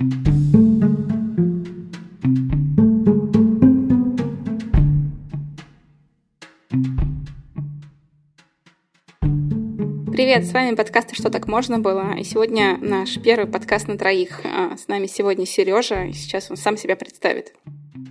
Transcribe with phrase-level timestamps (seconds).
[0.00, 0.16] Привет,
[10.46, 14.40] с вами подкаст «Что так можно было?» И сегодня наш первый подкаст на троих.
[14.46, 17.52] А, с нами сегодня Сережа, сейчас он сам себя представит.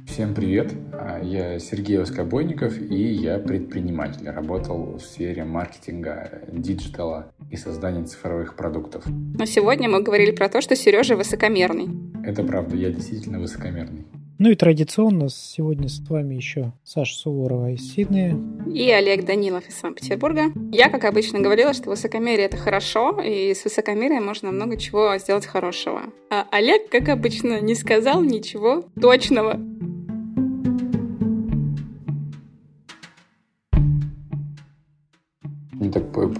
[0.05, 4.29] Всем привет, а, я Сергей Воскобойников, и я предприниматель.
[4.29, 9.03] Работал в сфере маркетинга, диджитала и создания цифровых продуктов.
[9.07, 11.89] Но сегодня мы говорили про то, что Сережа высокомерный.
[12.23, 14.05] Это правда, я действительно высокомерный.
[14.39, 18.39] Ну и традиционно сегодня с вами еще Саша Суворова из Сиднея.
[18.73, 20.53] И Олег Данилов из Санкт-Петербурга.
[20.71, 25.45] Я, как обычно, говорила, что высокомерие— это хорошо, и с высокомерием можно много чего сделать
[25.45, 26.03] хорошего.
[26.29, 29.59] А Олег, как обычно, не сказал ничего точного.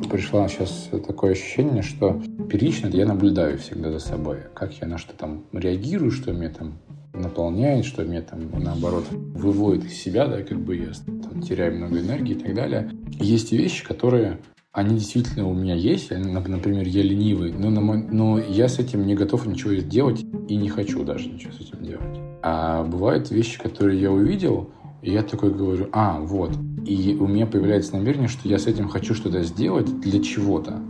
[0.10, 4.98] Так пришло сейчас такое ощущение, что первично я наблюдаю всегда за собой, как я на
[4.98, 6.80] что там реагирую, что мне там
[7.14, 12.00] наполняет, что меня там, наоборот, выводит из себя, да, как бы я там, теряю много
[12.00, 12.92] энергии и так далее.
[13.20, 14.40] Есть вещи, которые
[14.72, 16.12] они действительно у меня есть.
[16.12, 20.56] Например, я ленивый, но, на мой, но я с этим не готов ничего сделать и
[20.56, 22.20] не хочу даже ничего с этим делать.
[22.42, 24.72] А бывают вещи, которые я увидел,
[25.02, 26.52] и я такой говорю, а, вот.
[26.86, 30.82] И у меня появляется намерение, что я с этим хочу что-то сделать для чего-то.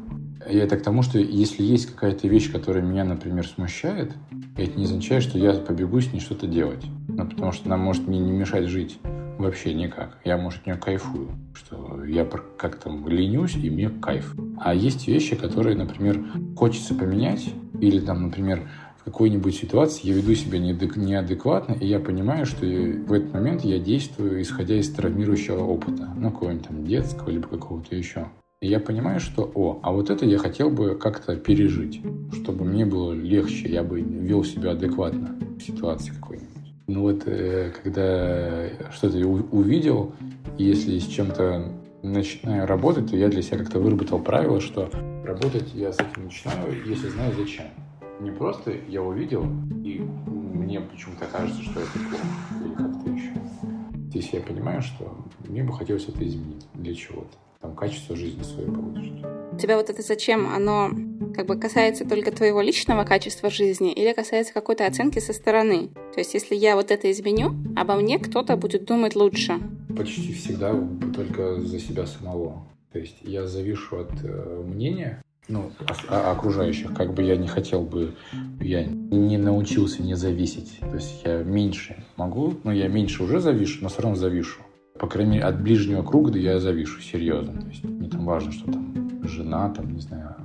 [0.50, 4.14] И это к тому, что если есть какая-то вещь, которая меня, например, смущает,
[4.58, 6.84] это не означает, что я побегу с ней что-то делать.
[7.08, 9.00] Ну, потому что она может мне не мешать жить
[9.38, 10.18] вообще никак.
[10.26, 14.36] Я, может, от нее кайфую, что я как там ленюсь, и мне кайф.
[14.60, 16.24] А есть вещи, которые, например,
[16.56, 17.50] хочется поменять,
[17.80, 18.70] или там, например,
[19.10, 24.42] какой-нибудь ситуации я веду себя неадекватно, и я понимаю, что в этот момент я действую,
[24.42, 28.28] исходя из травмирующего опыта, ну, какого-нибудь там детского, либо какого-то еще.
[28.62, 32.02] И я понимаю, что, о, а вот это я хотел бы как-то пережить,
[32.34, 36.50] чтобы мне было легче, я бы вел себя адекватно в ситуации какой-нибудь.
[36.88, 40.14] Ну вот, э, когда что-то увидел,
[40.58, 41.72] если с чем-то
[42.04, 44.90] начинаю работать, то я для себя как-то выработал правило, что
[45.24, 47.66] работать я с этим начинаю, если знаю зачем.
[48.20, 49.46] Не просто я увидел,
[49.84, 53.34] и мне почему-то кажется, что это плохо, или как-то еще.
[54.10, 55.16] Здесь я понимаю, что
[55.48, 59.24] мне бы хотелось это изменить для чего-то там, качество жизни свое получишь.
[59.54, 60.48] У тебя вот это зачем?
[60.48, 60.90] Оно
[61.36, 65.90] как бы касается только твоего личного качества жизни или касается какой-то оценки со стороны?
[66.14, 69.60] То есть, если я вот это изменю, обо мне кто-то будет думать лучше.
[69.96, 70.74] Почти всегда
[71.16, 72.66] только за себя самого.
[72.92, 75.72] То есть я завишу от э, мнения ну,
[76.08, 78.16] окружающих, как бы я не хотел бы,
[78.62, 80.80] я не научился не зависеть.
[80.80, 84.62] То есть я меньше могу, но я меньше уже завишу, но все равно завишу
[85.00, 87.54] по крайней мере, от ближнего круга я завишу серьезно.
[87.62, 88.94] То есть мне там важно, что там
[89.24, 90.36] жена, там, не знаю,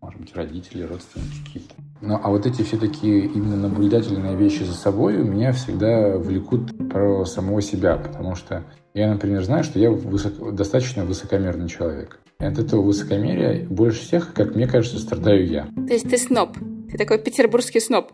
[0.00, 1.74] может быть, родители, родственники какие-то.
[2.00, 6.72] Ну, а вот эти все такие именно наблюдательные вещи за собой у меня всегда влекут
[6.90, 8.62] про самого себя, потому что
[8.94, 12.20] я, например, знаю, что я высоко, достаточно высокомерный человек.
[12.44, 15.66] От этого высокомерия больше всех, как мне кажется, страдаю я.
[15.86, 16.56] То есть ты сноб?
[16.90, 18.12] Ты такой петербургский сноб?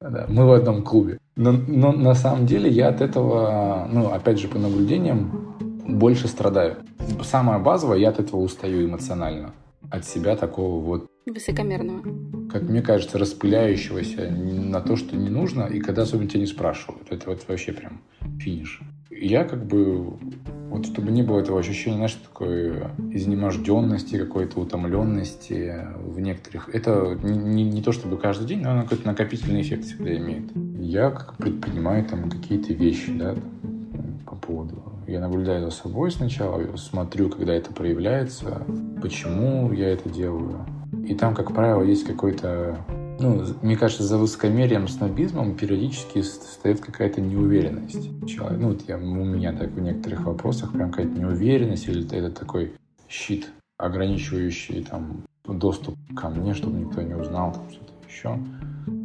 [0.00, 1.18] Да, мы в одном клубе.
[1.34, 5.56] Но, но на самом деле я от этого, ну, опять же, по наблюдениям,
[5.88, 6.76] больше страдаю.
[7.22, 9.52] Самое базовое, я от этого устаю эмоционально.
[9.90, 11.06] От себя такого вот...
[11.26, 12.02] Высокомерного.
[12.50, 17.10] Как мне кажется, распыляющегося на то, что не нужно, и когда особенно тебя не спрашивают.
[17.10, 18.02] Это вот вообще прям
[18.38, 18.80] финиш.
[19.20, 20.16] Я как бы
[20.70, 26.68] вот чтобы не было этого ощущения, знаешь, такой изнеможденности, какой-то утомленности в некоторых.
[26.74, 30.44] Это не, не, не то чтобы каждый день, но оно какой-то накопительный эффект всегда имеет.
[30.78, 33.34] Я как предпринимаю там какие-то вещи, да,
[34.26, 34.82] по поводу.
[35.06, 38.62] Я наблюдаю за собой сначала, смотрю, когда это проявляется,
[39.00, 40.66] почему я это делаю.
[41.06, 42.84] И там, как правило, есть какой-то
[43.20, 48.26] ну, мне кажется, за высокомерием, снобизмом периодически стоит какая-то неуверенность.
[48.26, 52.30] Человек, ну, вот я, у меня так в некоторых вопросах прям какая-то неуверенность или это
[52.30, 52.72] такой
[53.08, 58.38] щит, ограничивающий там доступ ко мне, чтобы никто не узнал, там что-то еще.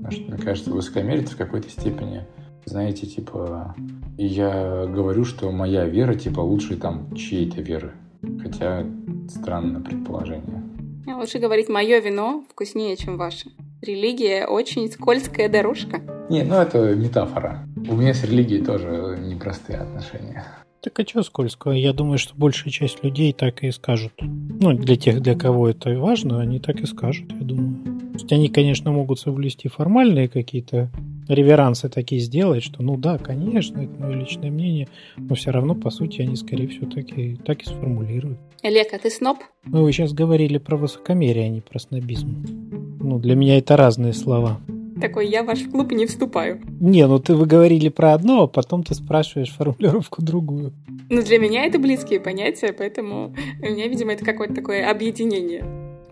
[0.10, 2.26] Что, мне кажется, высокомерие в какой-то степени,
[2.66, 3.76] знаете, типа,
[4.18, 7.94] я говорю, что моя вера, типа, лучше там чьей-то веры.
[8.42, 8.86] Хотя
[9.28, 10.64] странное предположение.
[11.08, 13.52] Лучше говорить, мое вино вкуснее, чем ваше
[13.84, 16.02] религия очень скользкая дорожка.
[16.30, 17.68] Не, ну это метафора.
[17.76, 20.46] У меня с религией тоже непростые отношения.
[20.82, 21.72] Так а что скользкого?
[21.72, 24.12] Я думаю, что большая часть людей так и скажут.
[24.20, 27.84] Ну, для тех, для кого это важно, они так и скажут, я думаю.
[28.14, 30.92] То есть они, конечно, могут соблюсти формальные какие-то
[31.30, 35.90] реверансы такие сделать, что ну да, конечно, это мое личное мнение, но все равно, по
[35.90, 38.40] сути, они, скорее всего, так и, так и сформулируют.
[38.62, 39.38] Олег, а ты сноб?
[39.66, 42.83] Ну, вы сейчас говорили про высокомерие, а не про снобизм.
[43.04, 44.62] Ну, для меня это разные слова.
[45.02, 46.62] такой, я в ваш клуб не вступаю.
[46.80, 50.72] Не, ну ты вы говорили про одно, а потом ты спрашиваешь формулировку другую.
[51.10, 55.66] Ну, для меня это близкие понятия, поэтому у меня, видимо, это какое-то такое объединение.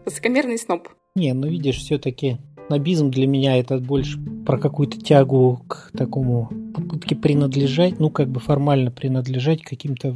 [0.03, 0.89] Высокомерный сноб.
[1.15, 7.15] Не, ну видишь, все-таки снобизм для меня это больше про какую-то тягу к такому попытке
[7.15, 10.13] принадлежать, ну как бы формально принадлежать каким-то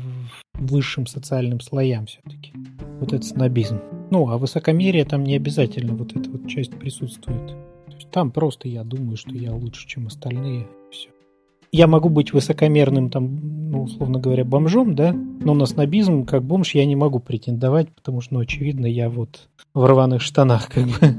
[0.53, 2.51] высшим социальным слоям все-таки.
[2.99, 3.79] Вот это снобизм.
[4.09, 7.47] Ну, а высокомерие там не обязательно вот эта вот часть присутствует.
[7.47, 10.67] То есть там просто я думаю, что я лучше, чем остальные.
[10.91, 11.09] Все.
[11.71, 16.73] Я могу быть высокомерным, там, ну, условно говоря, бомжом, да, но на снобизм как бомж
[16.75, 21.15] я не могу претендовать, потому что, ну, очевидно, я вот в рваных штанах как бы.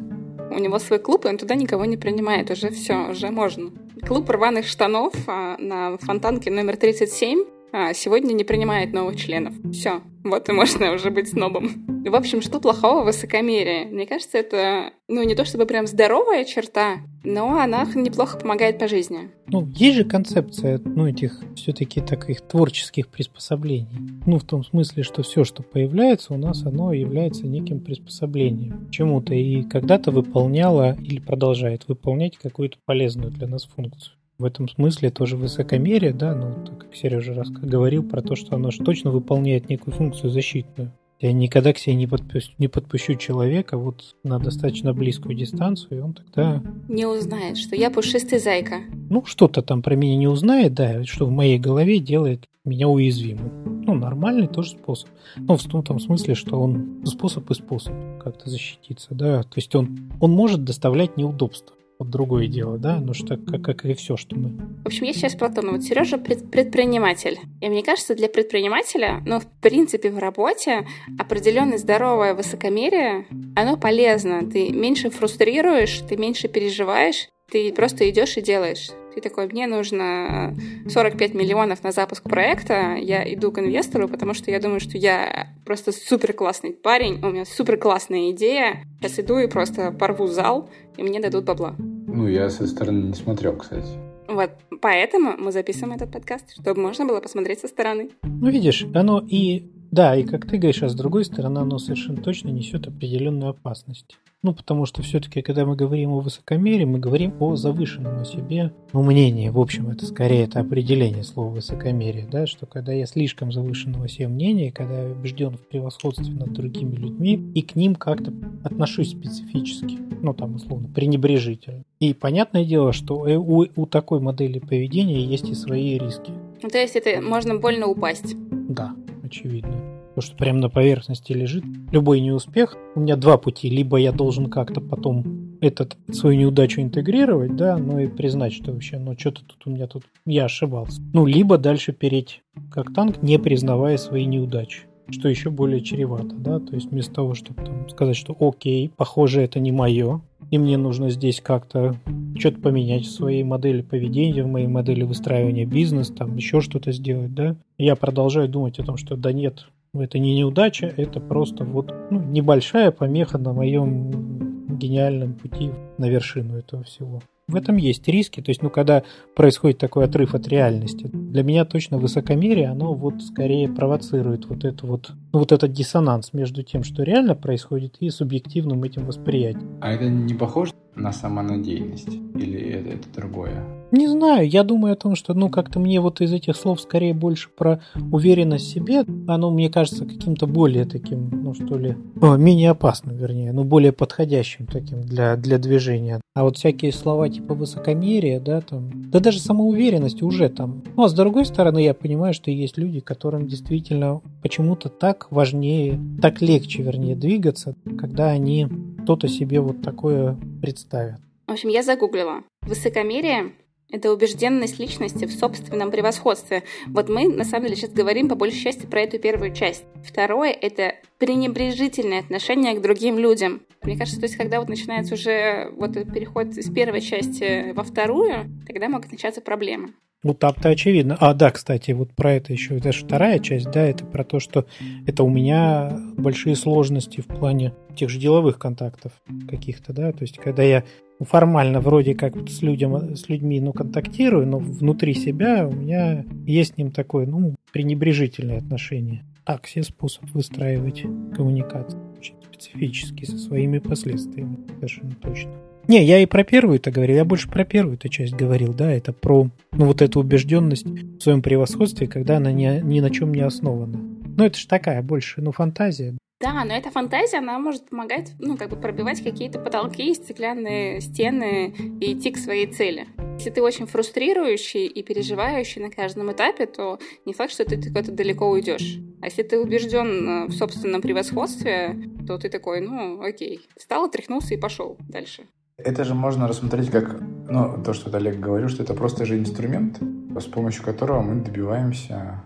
[0.50, 2.50] У него свой клуб, и он туда никого не принимает.
[2.50, 3.70] Уже все, уже можно.
[4.06, 9.54] Клуб рваных штанов а, на фонтанке номер 37 а, сегодня не принимает новых членов.
[9.72, 11.86] Все, вот и можно уже быть снобом.
[12.04, 13.84] В общем, что плохого в высокомерии?
[13.84, 18.86] Мне кажется, это, ну, не то чтобы прям здоровая черта, но она неплохо помогает по
[18.86, 19.30] жизни.
[19.48, 24.20] Ну, есть же концепция, ну, этих все-таки таких творческих приспособлений.
[24.24, 29.34] Ну, в том смысле, что все, что появляется у нас, оно является неким приспособлением чему-то
[29.34, 34.16] и когда-то выполняло или продолжает выполнять какую-то полезную для нас функцию.
[34.38, 38.54] В этом смысле тоже высокомерие, да, ну, так как Сережа раз говорил про то, что
[38.56, 40.92] оно точно выполняет некую функцию защитную.
[41.18, 46.02] Я никогда к себе не подпущу, не подпущу человека вот на достаточно близкую дистанцию, и
[46.02, 46.62] он тогда...
[46.88, 48.80] Не узнает, что я пушистый зайка.
[49.08, 53.84] Ну, что-то там про меня не узнает, да, что в моей голове делает меня уязвимым.
[53.86, 55.08] Ну, нормальный тоже способ.
[55.36, 59.42] Ну, в том смысле, что он способ и способ как-то защититься, да.
[59.44, 61.75] То есть он, он может доставлять неудобства.
[61.98, 63.00] Вот другое дело, да?
[63.00, 64.50] Ну что, как, как и все, что мы...
[64.84, 67.38] В общем, я сейчас про то, ну вот Сережа пред, предприниматель.
[67.60, 70.86] И мне кажется, для предпринимателя, ну, в принципе, в работе
[71.18, 74.48] определенное здоровое высокомерие, оно полезно.
[74.48, 78.90] Ты меньше фрустрируешь, ты меньше переживаешь, ты просто идешь и делаешь.
[79.16, 80.54] Ты такой, мне нужно
[80.86, 85.54] 45 миллионов на запуск проекта, я иду к инвестору, потому что я думаю, что я
[85.64, 90.68] просто супер классный парень, у меня супер классная идея, сейчас иду и просто порву зал,
[90.98, 91.74] и мне дадут бабла.
[91.78, 93.88] Ну, я со стороны не смотрел, кстати.
[94.28, 94.50] Вот,
[94.82, 98.10] поэтому мы записываем этот подкаст, чтобы можно было посмотреть со стороны.
[98.22, 102.20] Ну, видишь, оно и да, и как ты говоришь, а с другой стороны, оно совершенно
[102.20, 104.18] точно несет определенную опасность.
[104.42, 108.74] Ну, потому что все-таки, когда мы говорим о высокомерии, мы говорим о завышенном о себе
[108.92, 109.48] ну, мнении.
[109.48, 114.28] В общем, это скорее это определение слова высокомерие, да, что когда я слишком завышенного себе
[114.28, 118.34] мнения, когда я убежден в превосходстве над другими людьми, и к ним как-то
[118.64, 121.84] отношусь специфически, ну, там, условно, пренебрежительно.
[122.00, 126.32] И понятное дело, что у, у такой модели поведения есть и свои риски.
[126.62, 128.36] Ну, то есть это можно больно упасть.
[128.50, 128.94] Да
[129.26, 129.72] очевидно.
[130.08, 132.76] Потому что прямо на поверхности лежит любой неуспех.
[132.94, 133.68] У меня два пути.
[133.68, 138.98] Либо я должен как-то потом этот, свою неудачу интегрировать, да, ну и признать, что вообще,
[138.98, 141.00] ну что-то тут у меня тут, я ошибался.
[141.12, 146.58] Ну, либо дальше переть как танк, не признавая свои неудачи что еще более чревато, да,
[146.58, 150.20] то есть вместо того, чтобы там, сказать, что окей, похоже, это не мое,
[150.50, 151.96] и мне нужно здесь как-то
[152.38, 157.34] что-то поменять в своей модели поведения, в моей модели выстраивания бизнеса, там еще что-то сделать,
[157.34, 161.94] да, я продолжаю думать о том, что да нет, это не неудача, это просто вот
[162.10, 167.22] ну, небольшая помеха на моем гениальном пути на вершину этого всего.
[167.48, 168.40] В этом есть риски.
[168.40, 169.04] То есть, ну, когда
[169.36, 174.84] происходит такой отрыв от реальности, для меня точно высокомерие, оно вот скорее провоцирует вот это
[174.84, 179.78] вот, ну, вот этот диссонанс между тем, что реально происходит, и субъективным этим восприятием.
[179.80, 182.14] А это не похоже на самонадеянность?
[182.34, 183.64] Или это, это другое?
[183.92, 187.14] Не знаю, я думаю о том, что, ну, как-то мне вот из этих слов скорее
[187.14, 189.04] больше про уверенность в себе.
[189.28, 193.92] Оно, мне кажется, каким-то более таким, ну, что ли, о, менее опасным, вернее, ну, более
[193.92, 196.20] подходящим таким для, для движения.
[196.34, 200.82] А вот всякие слова типа высокомерие, да, там, да даже самоуверенность уже там.
[200.96, 205.98] Ну, а с другой стороны, я понимаю, что есть люди, которым действительно почему-то так важнее,
[206.22, 208.68] так легче, вернее, двигаться, когда они
[209.02, 211.20] что-то себе вот такое представят.
[211.48, 212.44] В общем, я загуглила.
[212.62, 213.54] Высокомерие
[213.90, 216.62] это убежденность личности в собственном превосходстве.
[216.86, 219.84] Вот мы, на самом деле, сейчас говорим по большей части про эту первую часть.
[220.04, 223.62] Второе— это пренебрежительное отношение к другим людям.
[223.82, 228.50] Мне кажется, то есть, когда вот начинается уже вот переход из первой части во вторую,
[228.66, 229.92] тогда могут начаться проблемы.
[230.26, 231.16] Ну, там-то очевидно.
[231.20, 234.40] А, да, кстати, вот про это еще, это же вторая часть, да, это про то,
[234.40, 234.66] что
[235.06, 239.12] это у меня большие сложности в плане тех же деловых контактов
[239.48, 240.82] каких-то, да, то есть, когда я
[241.20, 246.74] формально вроде как с, людям, с людьми ну, контактирую, но внутри себя у меня есть
[246.74, 249.22] с ним такое, ну, пренебрежительное отношение.
[249.44, 251.04] Так, все способ выстраивать
[251.36, 252.02] коммуникацию.
[252.18, 255.52] Очень специфический, со своими последствиями, совершенно точно.
[255.88, 258.90] Не, я и про первую это говорил, я больше про первую эту часть говорил, да,
[258.90, 263.32] это про ну, вот эту убежденность в своем превосходстве, когда она ни, ни на чем
[263.32, 263.96] не основана.
[263.98, 266.16] Ну, это же такая больше, ну, фантазия.
[266.40, 271.72] Да, но эта фантазия, она может помогать, ну, как бы пробивать какие-то потолки, стеклянные стены
[272.00, 273.06] и идти к своей цели.
[273.38, 278.12] Если ты очень фрустрирующий и переживающий на каждом этапе, то не факт, что ты куда-то
[278.12, 278.98] далеко уйдешь.
[279.22, 284.54] А если ты убежден э, в собственном превосходстве, то ты такой, ну, окей, встал, отряхнулся
[284.54, 285.46] и пошел дальше.
[285.78, 290.00] Это же можно рассмотреть как, ну, то, что Олег говорил, что это просто же инструмент,
[290.38, 292.42] с помощью которого мы добиваемся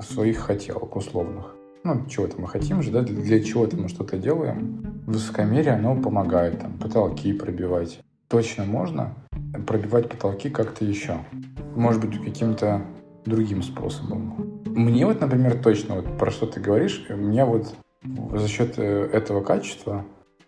[0.00, 1.54] своих хотелок условных
[1.84, 5.02] ну, чего-то мы хотим же, да, для чего-то мы что-то делаем.
[5.06, 8.00] Высокомерие, оно помогает, там, потолки пробивать.
[8.28, 9.14] Точно можно
[9.66, 11.18] пробивать потолки как-то еще.
[11.76, 12.82] Может быть, каким-то
[13.26, 14.62] другим способом.
[14.64, 19.42] Мне вот, например, точно, вот про что ты говоришь, мне вот за счет э, этого
[19.42, 20.04] качества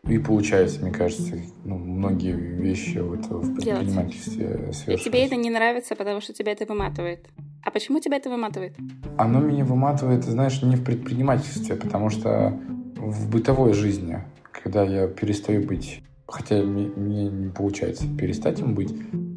[0.09, 1.35] и получается, мне кажется,
[1.65, 6.65] ну, многие вещи вот в предпринимательстве И тебе это не нравится, потому что тебя это
[6.65, 7.27] выматывает.
[7.65, 8.77] А почему тебя это выматывает?
[9.19, 12.57] Оно меня выматывает, знаешь, не в предпринимательстве, потому что
[12.97, 14.21] в бытовой жизни,
[14.53, 18.95] когда я перестаю быть, хотя мне не получается перестать им быть,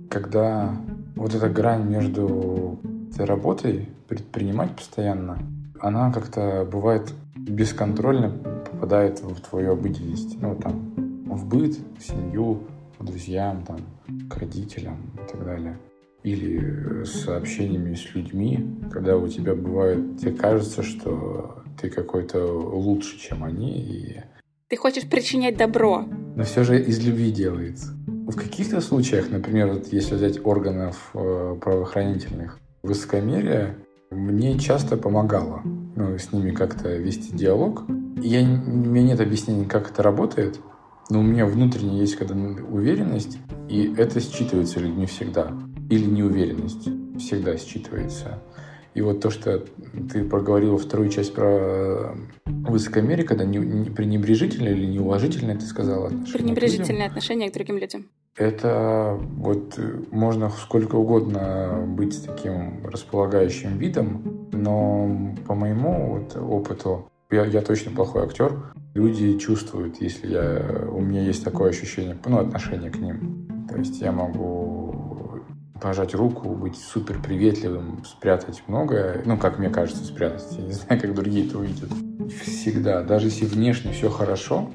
[0.09, 0.75] когда
[1.15, 2.79] вот эта грань между
[3.17, 5.39] работой, предпринимать постоянно,
[5.81, 10.39] она как-то бывает бесконтрольно попадает в твою обыденность.
[10.41, 10.93] Ну, там,
[11.25, 12.63] в быт, в семью,
[12.97, 13.79] к друзьям, там,
[14.29, 15.77] к родителям и так далее.
[16.23, 23.17] Или с общениями с людьми, когда у тебя бывает, тебе кажется, что ты какой-то лучше,
[23.17, 23.79] чем они.
[23.79, 24.21] И...
[24.67, 26.05] Ты хочешь причинять добро.
[26.35, 27.93] Но все же из любви делается.
[28.05, 33.75] В каких-то случаях, например, вот если взять органов э, правоохранительных, высокомерие
[34.11, 37.83] мне часто помогало ну, с ними как-то вести диалог.
[38.17, 40.59] Я, у меня нет объяснений, как это работает,
[41.09, 43.37] но у меня внутренне есть когда уверенность,
[43.67, 45.53] и это считывается людьми всегда.
[45.89, 46.87] Или неуверенность
[47.19, 48.39] всегда считывается.
[48.93, 49.65] И вот то, что
[50.11, 57.07] ты проговорила вторую часть про высокомерие, когда не, не пренебрежительное или неуважительное, ты сказала Пренебрежительное
[57.07, 58.07] отношение к другим людям.
[58.35, 59.77] Это вот
[60.11, 67.91] можно сколько угодно быть таким располагающим видом, но по моему вот опыту, я, я точно
[67.91, 73.67] плохой актер, люди чувствуют, если я, у меня есть такое ощущение, ну, отношение к ним.
[73.69, 74.89] То есть я могу
[75.79, 79.21] пожать руку, быть супер приветливым, спрятать многое.
[79.25, 80.47] Ну, как мне кажется, спрятать.
[80.51, 81.89] Я не знаю, как другие это увидят.
[82.43, 83.03] Всегда.
[83.03, 84.69] Даже если внешне все хорошо,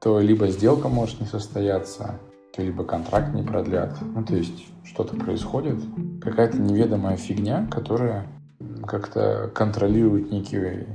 [0.00, 2.29] то либо сделка может не состояться, то
[2.62, 3.96] либо контракт не продлят.
[4.14, 5.76] Ну, то есть что-то происходит.
[6.20, 8.26] Какая-то неведомая фигня, которая
[8.86, 10.86] как-то контролирует некие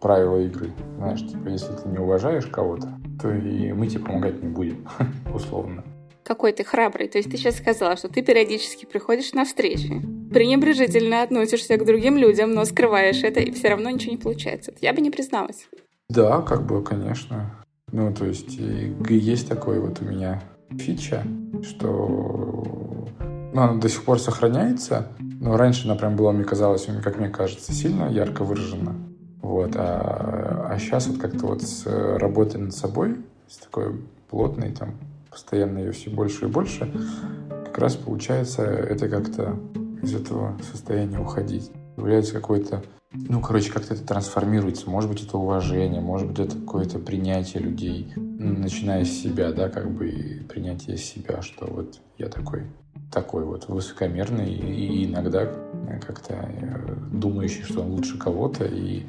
[0.00, 0.72] правила игры.
[0.96, 2.88] Знаешь, типа, если ты не уважаешь кого-то,
[3.20, 4.86] то и мы тебе помогать не будем,
[5.34, 5.84] условно
[6.24, 7.06] какой ты храбрый.
[7.06, 10.00] То есть ты сейчас сказала, что ты периодически приходишь на встречи,
[10.32, 14.72] пренебрежительно относишься к другим людям, но скрываешь это, и все равно ничего не получается.
[14.80, 15.68] Я бы не призналась.
[16.08, 17.54] Да, как бы, конечно.
[17.92, 20.42] Ну, то есть есть такой вот у меня
[20.78, 21.24] фича,
[21.62, 23.06] что
[23.54, 27.28] ну, она до сих пор сохраняется, но раньше она прям была, мне казалось, как мне
[27.28, 28.94] кажется, сильно ярко выражена.
[29.40, 34.94] Вот, а, а сейчас вот как-то вот с работой над собой, с такой плотной там
[35.30, 36.92] постоянно ее все больше и больше,
[37.66, 39.58] как раз получается это как-то
[40.02, 41.70] из этого состояния уходить.
[41.96, 44.88] Появляется какой-то, ну, короче, как-то это трансформируется.
[44.90, 49.90] Может быть, это уважение, может быть, это какое-то принятие людей, начиная с себя, да, как
[49.90, 52.64] бы принятие себя, что вот я такой,
[53.12, 55.46] такой вот высокомерный и иногда
[56.06, 59.02] как-то э, думающий, что он лучше кого-то и,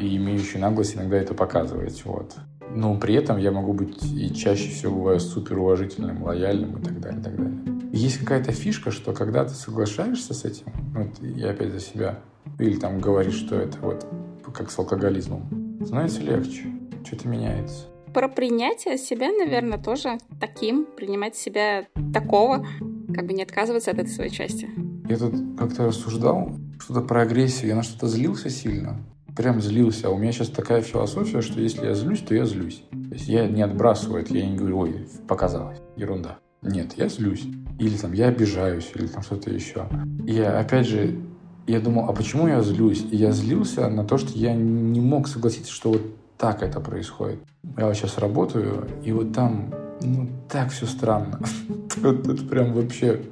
[0.00, 2.36] и имеющий наглость иногда это показывать, вот
[2.74, 7.00] но при этом я могу быть и чаще всего бываю супер уважительным, лояльным и так
[7.00, 7.90] далее, и так далее.
[7.92, 12.20] Есть какая-то фишка, что когда ты соглашаешься с этим, вот я опять за себя,
[12.58, 14.06] или там говоришь, что это вот
[14.54, 16.66] как с алкоголизмом, становится легче,
[17.04, 17.86] что-то меняется.
[18.18, 22.66] Про принятие себя, наверное, тоже таким, принимать себя такого,
[23.14, 24.68] как бы не отказываться от этой своей части.
[25.08, 28.96] Я тут как-то рассуждал, что-то про агрессию, я на что-то злился сильно,
[29.36, 30.08] прям злился.
[30.08, 32.82] А у меня сейчас такая философия, что если я злюсь, то я злюсь.
[32.90, 36.40] То есть я не отбрасываю это, я не говорю, ой, показалось, ерунда.
[36.60, 37.46] Нет, я злюсь.
[37.78, 39.88] Или там я обижаюсь, или там что-то еще.
[40.26, 41.20] И опять же,
[41.68, 43.06] я думал, а почему я злюсь?
[43.12, 46.02] И я злился на то, что я не мог согласиться, что вот
[46.38, 47.40] так это происходит.
[47.76, 51.40] Я вот сейчас работаю, и вот там, ну, так все странно.
[52.02, 53.22] Это прям вообще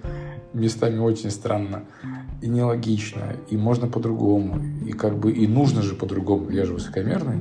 [0.53, 1.85] местами очень странно
[2.43, 7.39] и нелогично, и можно по-другому, и как бы и нужно же по-другому, я же высокомерный,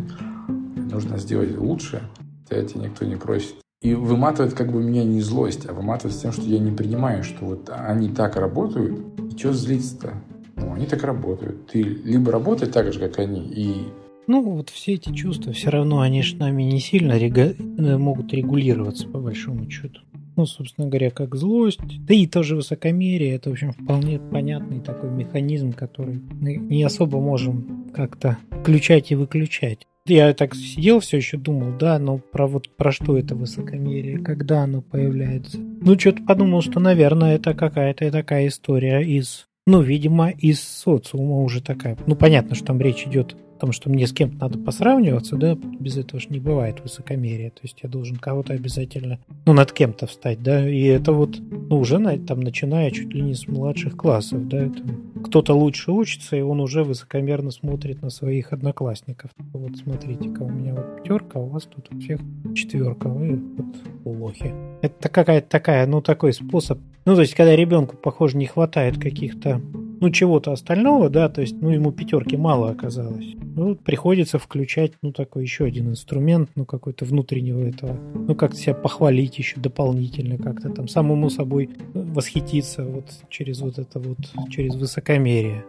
[0.47, 2.09] нужно сделать лучше,
[2.49, 3.55] тебя никто не просит.
[3.81, 7.23] И выматывает как бы меня не злость, а выматывает с тем, что я не принимаю,
[7.23, 8.99] что вот они так работают,
[9.31, 10.13] и что злиться-то?
[10.55, 11.67] Ну, они так работают.
[11.67, 13.87] Ты либо работай так же, как они, и
[14.27, 17.55] ну, вот все эти чувства, все равно они же нами не сильно рега...
[17.77, 20.01] Э, могут регулироваться, по большому счету.
[20.35, 25.09] Ну, собственно говоря, как злость, да и тоже высокомерие, это, в общем, вполне понятный такой
[25.09, 29.87] механизм, который мы не особо можем как-то включать и выключать.
[30.07, 34.63] Я так сидел, все еще думал, да, но про вот про что это высокомерие, когда
[34.63, 35.57] оно появляется.
[35.57, 41.59] Ну, что-то подумал, что, наверное, это какая-то такая история из ну, видимо, из социума уже
[41.59, 41.97] такая.
[42.05, 45.55] Ну, понятно, что там речь идет о том, что мне с кем-то надо посравниваться, да,
[45.55, 47.49] без этого же не бывает высокомерия.
[47.49, 51.77] То есть я должен кого-то обязательно, ну, над кем-то встать, да, и это вот, ну,
[51.77, 54.79] уже на, там, начиная чуть ли не с младших классов, да, это,
[55.23, 59.31] кто-то лучше учится, и он уже высокомерно смотрит на своих одноклассников.
[59.53, 62.19] Вот смотрите-ка, у меня вот пятерка, а у вас тут у всех
[62.53, 64.53] четверка, вы вот лохи.
[64.81, 66.79] Это какая-то такая, ну, такой способ.
[67.05, 69.61] Ну, то есть, когда ребенку, похоже, не хватает каких-то
[69.99, 73.35] ну, чего-то остального, да, то есть, ну, ему пятерки мало оказалось.
[73.55, 78.73] Ну, приходится включать, ну, такой еще один инструмент, ну, какой-то внутреннего этого, ну, как-то себя
[78.73, 84.17] похвалить еще дополнительно, как-то там самому собой восхититься вот через вот это вот,
[84.49, 85.63] через высокомерие.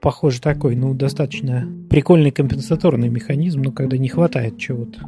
[0.00, 5.00] Похоже такой, ну, достаточно прикольный компенсаторный механизм, ну, когда не хватает чего-то.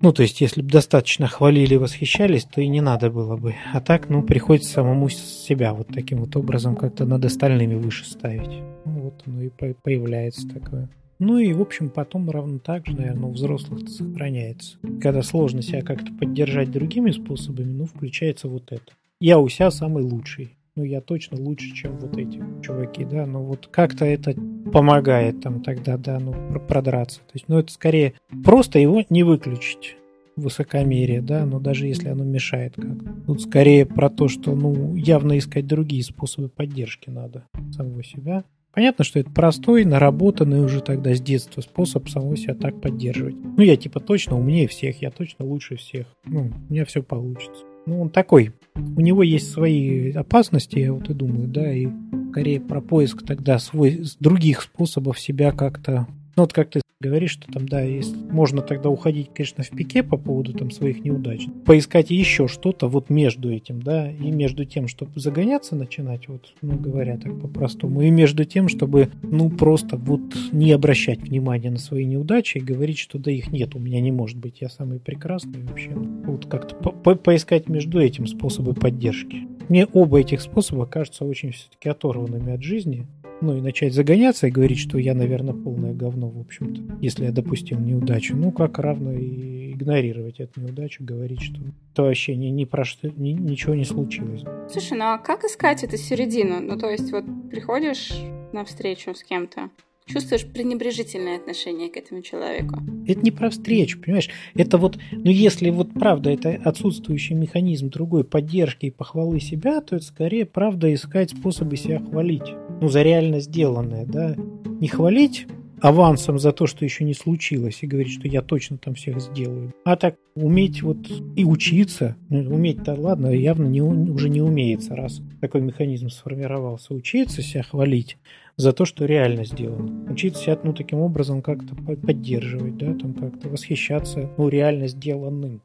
[0.00, 3.54] Ну, то есть, если бы достаточно хвалили и восхищались, то и не надо было бы.
[3.72, 8.62] А так, ну, приходится самому себя вот таким вот образом как-то над остальными выше ставить.
[8.84, 9.50] Ну, вот оно и
[9.82, 10.88] появляется такое.
[11.18, 14.78] Ну и, в общем, потом равно так же, наверное, у взрослых сохраняется.
[15.00, 18.92] Когда сложно себя как-то поддержать другими способами, ну, включается вот это.
[19.20, 23.42] Я у себя самый лучший ну, я точно лучше, чем вот эти чуваки, да, но
[23.42, 24.34] вот как-то это
[24.72, 26.34] помогает там тогда, да, ну,
[26.68, 27.20] продраться.
[27.20, 29.96] То есть, ну, это скорее просто его не выключить
[30.36, 33.24] высокомерие, да, но даже если оно мешает как.
[33.26, 38.44] Тут скорее про то, что, ну, явно искать другие способы поддержки надо самого себя.
[38.72, 43.36] Понятно, что это простой, наработанный уже тогда с детства способ самого себя так поддерживать.
[43.36, 46.08] Ну, я типа точно умнее всех, я точно лучше всех.
[46.24, 47.64] Ну, у меня все получится.
[47.86, 48.52] Ну, он такой.
[48.76, 51.88] У него есть свои опасности, я вот и думаю, да, и
[52.30, 56.06] скорее про поиск тогда свой, других способов себя как-то
[56.36, 60.02] ну, вот как ты говоришь, что там, да, если можно тогда уходить, конечно, в пике
[60.02, 64.88] по поводу там своих неудач, поискать еще что-то вот между этим, да, и между тем,
[64.88, 70.22] чтобы загоняться начинать, вот, ну, говоря так по-простому, и между тем, чтобы, ну, просто вот
[70.52, 74.12] не обращать внимания на свои неудачи и говорить, что да, их нет, у меня не
[74.12, 75.90] может быть, я самый прекрасный вообще.
[75.90, 79.46] Вот как-то -по поискать между этим способы поддержки.
[79.68, 83.06] Мне оба этих способа кажутся очень все-таки оторванными от жизни,
[83.40, 87.32] ну и начать загоняться и говорить, что я, наверное, полное говно, в общем-то, если я
[87.32, 88.36] допустил неудачу.
[88.36, 91.60] Ну, как равно и игнорировать эту неудачу, говорить, что
[91.94, 94.42] то вообще ни, ни про что, ни, ничего не случилось.
[94.70, 96.60] Слушай, ну а как искать эту середину?
[96.60, 98.12] Ну, то есть вот приходишь
[98.52, 99.70] на встречу с кем-то,
[100.06, 102.76] чувствуешь пренебрежительное отношение к этому человеку.
[103.06, 104.30] Это не про встречу, понимаешь?
[104.54, 109.96] Это вот, ну если вот правда это отсутствующий механизм другой поддержки и похвалы себя, то
[109.96, 112.54] это скорее правда искать способы себя хвалить.
[112.84, 114.36] Ну за реально сделанное, да.
[114.78, 115.46] Не хвалить
[115.80, 119.72] авансом за то, что еще не случилось, и говорить, что я точно там всех сделаю.
[119.86, 120.98] А так уметь вот
[121.34, 126.92] и учиться, ну, уметь-то ладно, явно не, уже не умеется, раз такой механизм сформировался.
[126.92, 128.18] Учиться себя хвалить
[128.58, 130.12] за то, что реально сделано.
[130.12, 135.62] Учиться себя, ну, таким образом как-то поддерживать, да, там как-то восхищаться, ну, реально сделанным.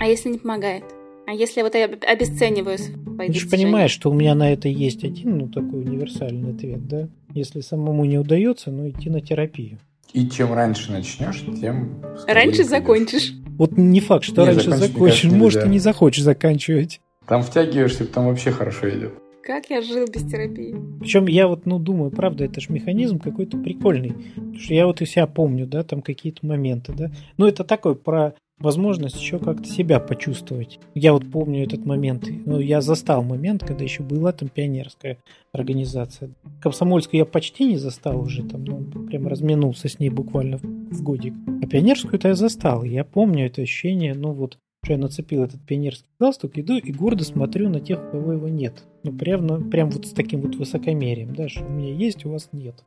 [0.00, 0.82] А если не помогает?
[1.28, 5.04] А если вот я обесцениваю свои Ты же понимаешь, что у меня на это есть
[5.04, 7.10] один, ну, такой универсальный ответ, да?
[7.34, 9.78] Если самому не удается, ну, идти на терапию.
[10.14, 12.02] И чем раньше начнешь, тем...
[12.26, 13.34] Раньше закончишь.
[13.58, 15.20] Вот не факт, что не, раньше закончишь.
[15.20, 17.02] Кажется, Может, и не захочешь заканчивать.
[17.26, 19.12] Там втягиваешься, там вообще хорошо идет.
[19.42, 20.76] Как я жил без терапии?
[21.00, 24.14] Причем я вот, ну, думаю, правда, это же механизм какой-то прикольный.
[24.34, 27.10] Потому что я вот и себя помню, да, там какие-то моменты, да.
[27.36, 30.78] Ну, это такой про возможность еще как-то себя почувствовать.
[30.94, 35.18] Я вот помню этот момент, ну, я застал момент, когда еще была там пионерская
[35.52, 36.30] организация.
[36.60, 41.34] Комсомольскую я почти не застал уже, там, ну, прям разминулся с ней буквально в годик.
[41.62, 42.84] А пионерскую-то я застал.
[42.84, 47.24] Я помню это ощущение, ну, вот что я нацепил этот пионерский галстук, иду и гордо
[47.24, 48.84] смотрю на тех, у кого его нет.
[49.02, 52.48] Ну, прям, прям вот с таким вот высокомерием, да, что у меня есть, у вас
[52.52, 52.84] нет.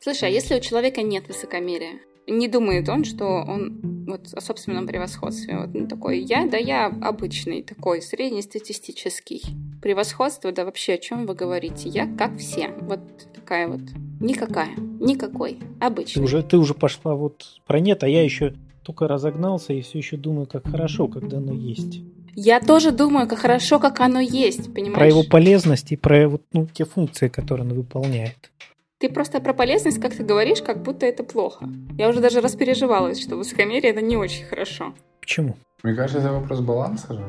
[0.00, 1.98] Слушай, а если у человека нет высокомерия?
[2.26, 5.58] Не думает он, что он вот о собственном превосходстве.
[5.58, 9.42] Вот ну, такой я, да я обычный, такой среднестатистический.
[9.82, 11.88] Превосходство, да вообще о чем вы говорите?
[11.88, 12.70] Я как все.
[12.80, 13.00] Вот
[13.34, 13.80] такая вот.
[14.20, 14.74] Никакая.
[15.00, 15.58] Никакой.
[15.80, 16.20] Обычный.
[16.20, 19.98] Ты уже, ты уже пошла вот про нет, а я еще только разогнался и все
[19.98, 22.00] еще думаю, как хорошо, когда оно есть.
[22.36, 24.94] Я тоже думаю, как хорошо, как оно есть, понимаешь?
[24.94, 28.50] Про его полезность и про вот, ну, те функции, которые он выполняет.
[28.98, 31.68] Ты просто про полезность как ты говоришь, как будто это плохо.
[31.98, 34.94] Я уже даже распереживалась, что высокомерие это не очень хорошо.
[35.20, 35.56] Почему?
[35.82, 37.24] Мне кажется, это вопрос баланса же.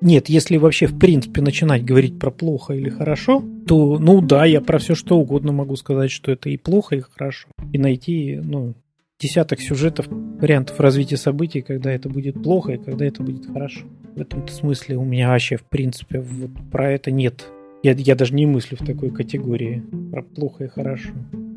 [0.00, 4.62] Нет, если вообще в принципе начинать говорить про плохо или хорошо, то, ну да, я
[4.62, 7.48] про все что угодно могу сказать, что это и плохо, и хорошо.
[7.72, 8.74] И найти, ну,
[9.18, 13.86] десяток сюжетов, вариантов развития событий, когда это будет плохо и когда это будет хорошо.
[14.16, 17.46] В этом смысле у меня вообще, в принципе, вот про это нет.
[17.82, 21.10] Я, я даже не мыслю в такой категории про плохо и хорошо.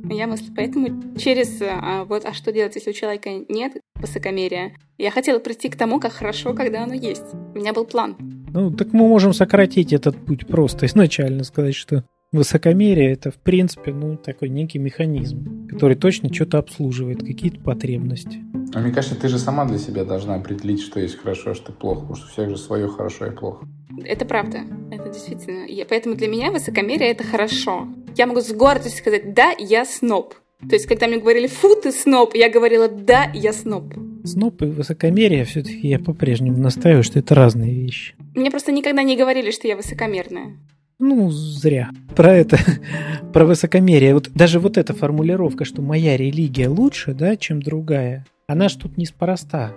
[0.09, 5.11] Я мыслю, поэтому через а, вот, а что делать, если у человека нет высокомерия, я
[5.11, 7.33] хотела прийти к тому, как хорошо, когда оно есть.
[7.53, 8.15] У меня был план.
[8.53, 13.93] Ну, так мы можем сократить этот путь просто изначально сказать, что Высокомерие это, в принципе,
[13.93, 18.39] ну, такой некий механизм, который точно что-то обслуживает, какие-то потребности.
[18.73, 21.71] А мне кажется, ты же сама для себя должна определить, что есть хорошо, а что
[21.71, 23.67] плохо, потому что у всех же свое хорошо и плохо.
[24.05, 25.65] Это правда, это действительно.
[25.65, 27.87] Я, поэтому для меня высокомерие это хорошо.
[28.15, 30.35] Я могу с гордостью сказать, да, я сноб.
[30.69, 33.93] То есть, когда мне говорили, фу, ты сноб, я говорила, да, я сноб.
[34.23, 38.15] Сноб и высокомерие все-таки я по-прежнему настаиваю, что это разные вещи.
[38.35, 40.57] Мне просто никогда не говорили, что я высокомерная.
[40.99, 41.89] Ну, зря.
[42.15, 42.57] Про это,
[43.33, 44.13] про высокомерие.
[44.13, 48.97] Вот даже вот эта формулировка, что моя религия лучше, да, чем другая, она ж тут
[48.97, 49.73] неспроста.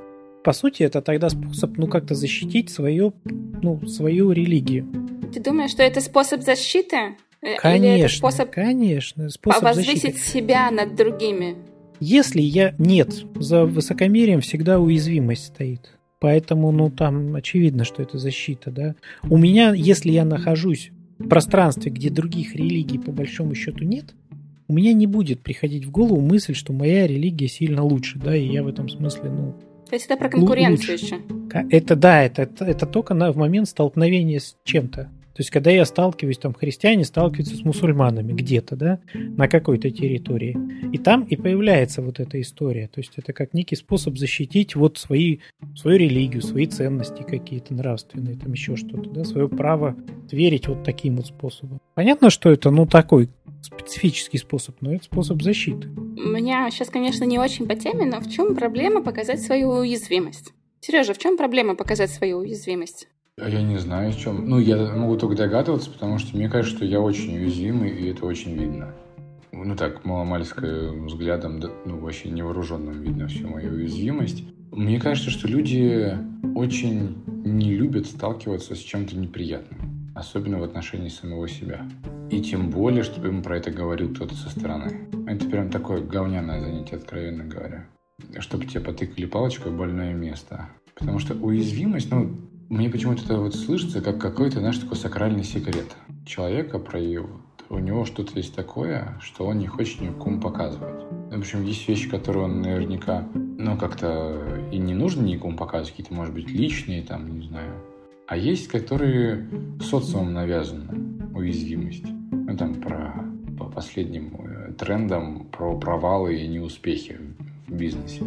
[0.46, 4.87] По сути, это тогда способ, ну, как-то защитить свою, ну, свою религию.
[5.35, 7.16] Ты думаешь, что это способ защиты?
[7.59, 9.28] Конечно, Или это способ конечно.
[9.28, 10.20] Способ возвысить защиты.
[10.20, 11.56] себя над другими?
[11.98, 12.76] Если я...
[12.78, 15.98] Нет, за высокомерием всегда уязвимость стоит.
[16.20, 18.94] Поэтому, ну, там очевидно, что это защита, да.
[19.28, 24.14] У меня, если я нахожусь в пространстве, где других религий по большому счету нет,
[24.68, 28.46] у меня не будет приходить в голову мысль, что моя религия сильно лучше, да, и
[28.46, 29.56] я в этом смысле, ну...
[29.88, 31.05] То есть это про конкуренцию лучше.
[31.05, 31.20] еще?
[31.70, 35.11] Это да, это, это, это только на, в момент столкновения с чем-то.
[35.37, 40.57] То есть, когда я сталкиваюсь, там, христиане сталкиваются с мусульманами где-то, да, на какой-то территории.
[40.94, 42.88] И там и появляется вот эта история.
[42.88, 45.40] То есть, это как некий способ защитить вот свои,
[45.75, 49.94] свою религию, свои ценности какие-то нравственные, там еще что-то, да, свое право
[50.33, 51.83] верить вот таким вот способом.
[51.94, 53.29] Понятно, что это, ну, такой
[53.66, 55.88] специфический способ, но это способ защиты.
[55.88, 60.52] У меня сейчас, конечно, не очень по теме, но в чем проблема показать свою уязвимость?
[60.81, 63.09] Сережа, в чем проблема показать свою уязвимость?
[63.38, 64.48] А я не знаю, в чем.
[64.48, 68.24] Ну, я могу только догадываться, потому что мне кажется, что я очень уязвимый, и это
[68.24, 68.94] очень видно.
[69.52, 74.44] Ну, так, маломальское взглядом, да, ну, вообще невооруженным видно всю мою уязвимость.
[74.72, 76.16] Мне кажется, что люди
[76.55, 81.87] очень не любят сталкиваться с чем-то неприятным, особенно в отношении самого себя.
[82.31, 85.09] И тем более, чтобы им про это говорил кто-то со стороны.
[85.26, 87.87] Это прям такое говняное занятие, откровенно говоря.
[88.38, 90.70] Чтобы тебе потыкали палочкой в больное место.
[90.94, 92.35] Потому что уязвимость, ну,
[92.70, 97.42] мне почему-то это вот слышится как какой-то, знаешь, такой сакральный секрет человека про его.
[97.68, 101.05] У него что-то есть такое, что он не хочет никому показывать.
[101.31, 106.14] В общем, есть вещи, которые он наверняка, ну, как-то и не нужно никому показывать, какие-то,
[106.14, 107.72] может быть, личные, там, не знаю.
[108.26, 109.46] А есть, которые
[109.80, 112.04] социумом навязаны, уязвимость.
[112.32, 113.24] Ну, там, про,
[113.56, 117.18] по последним э, трендам, про провалы и неуспехи
[117.68, 118.22] в бизнесе.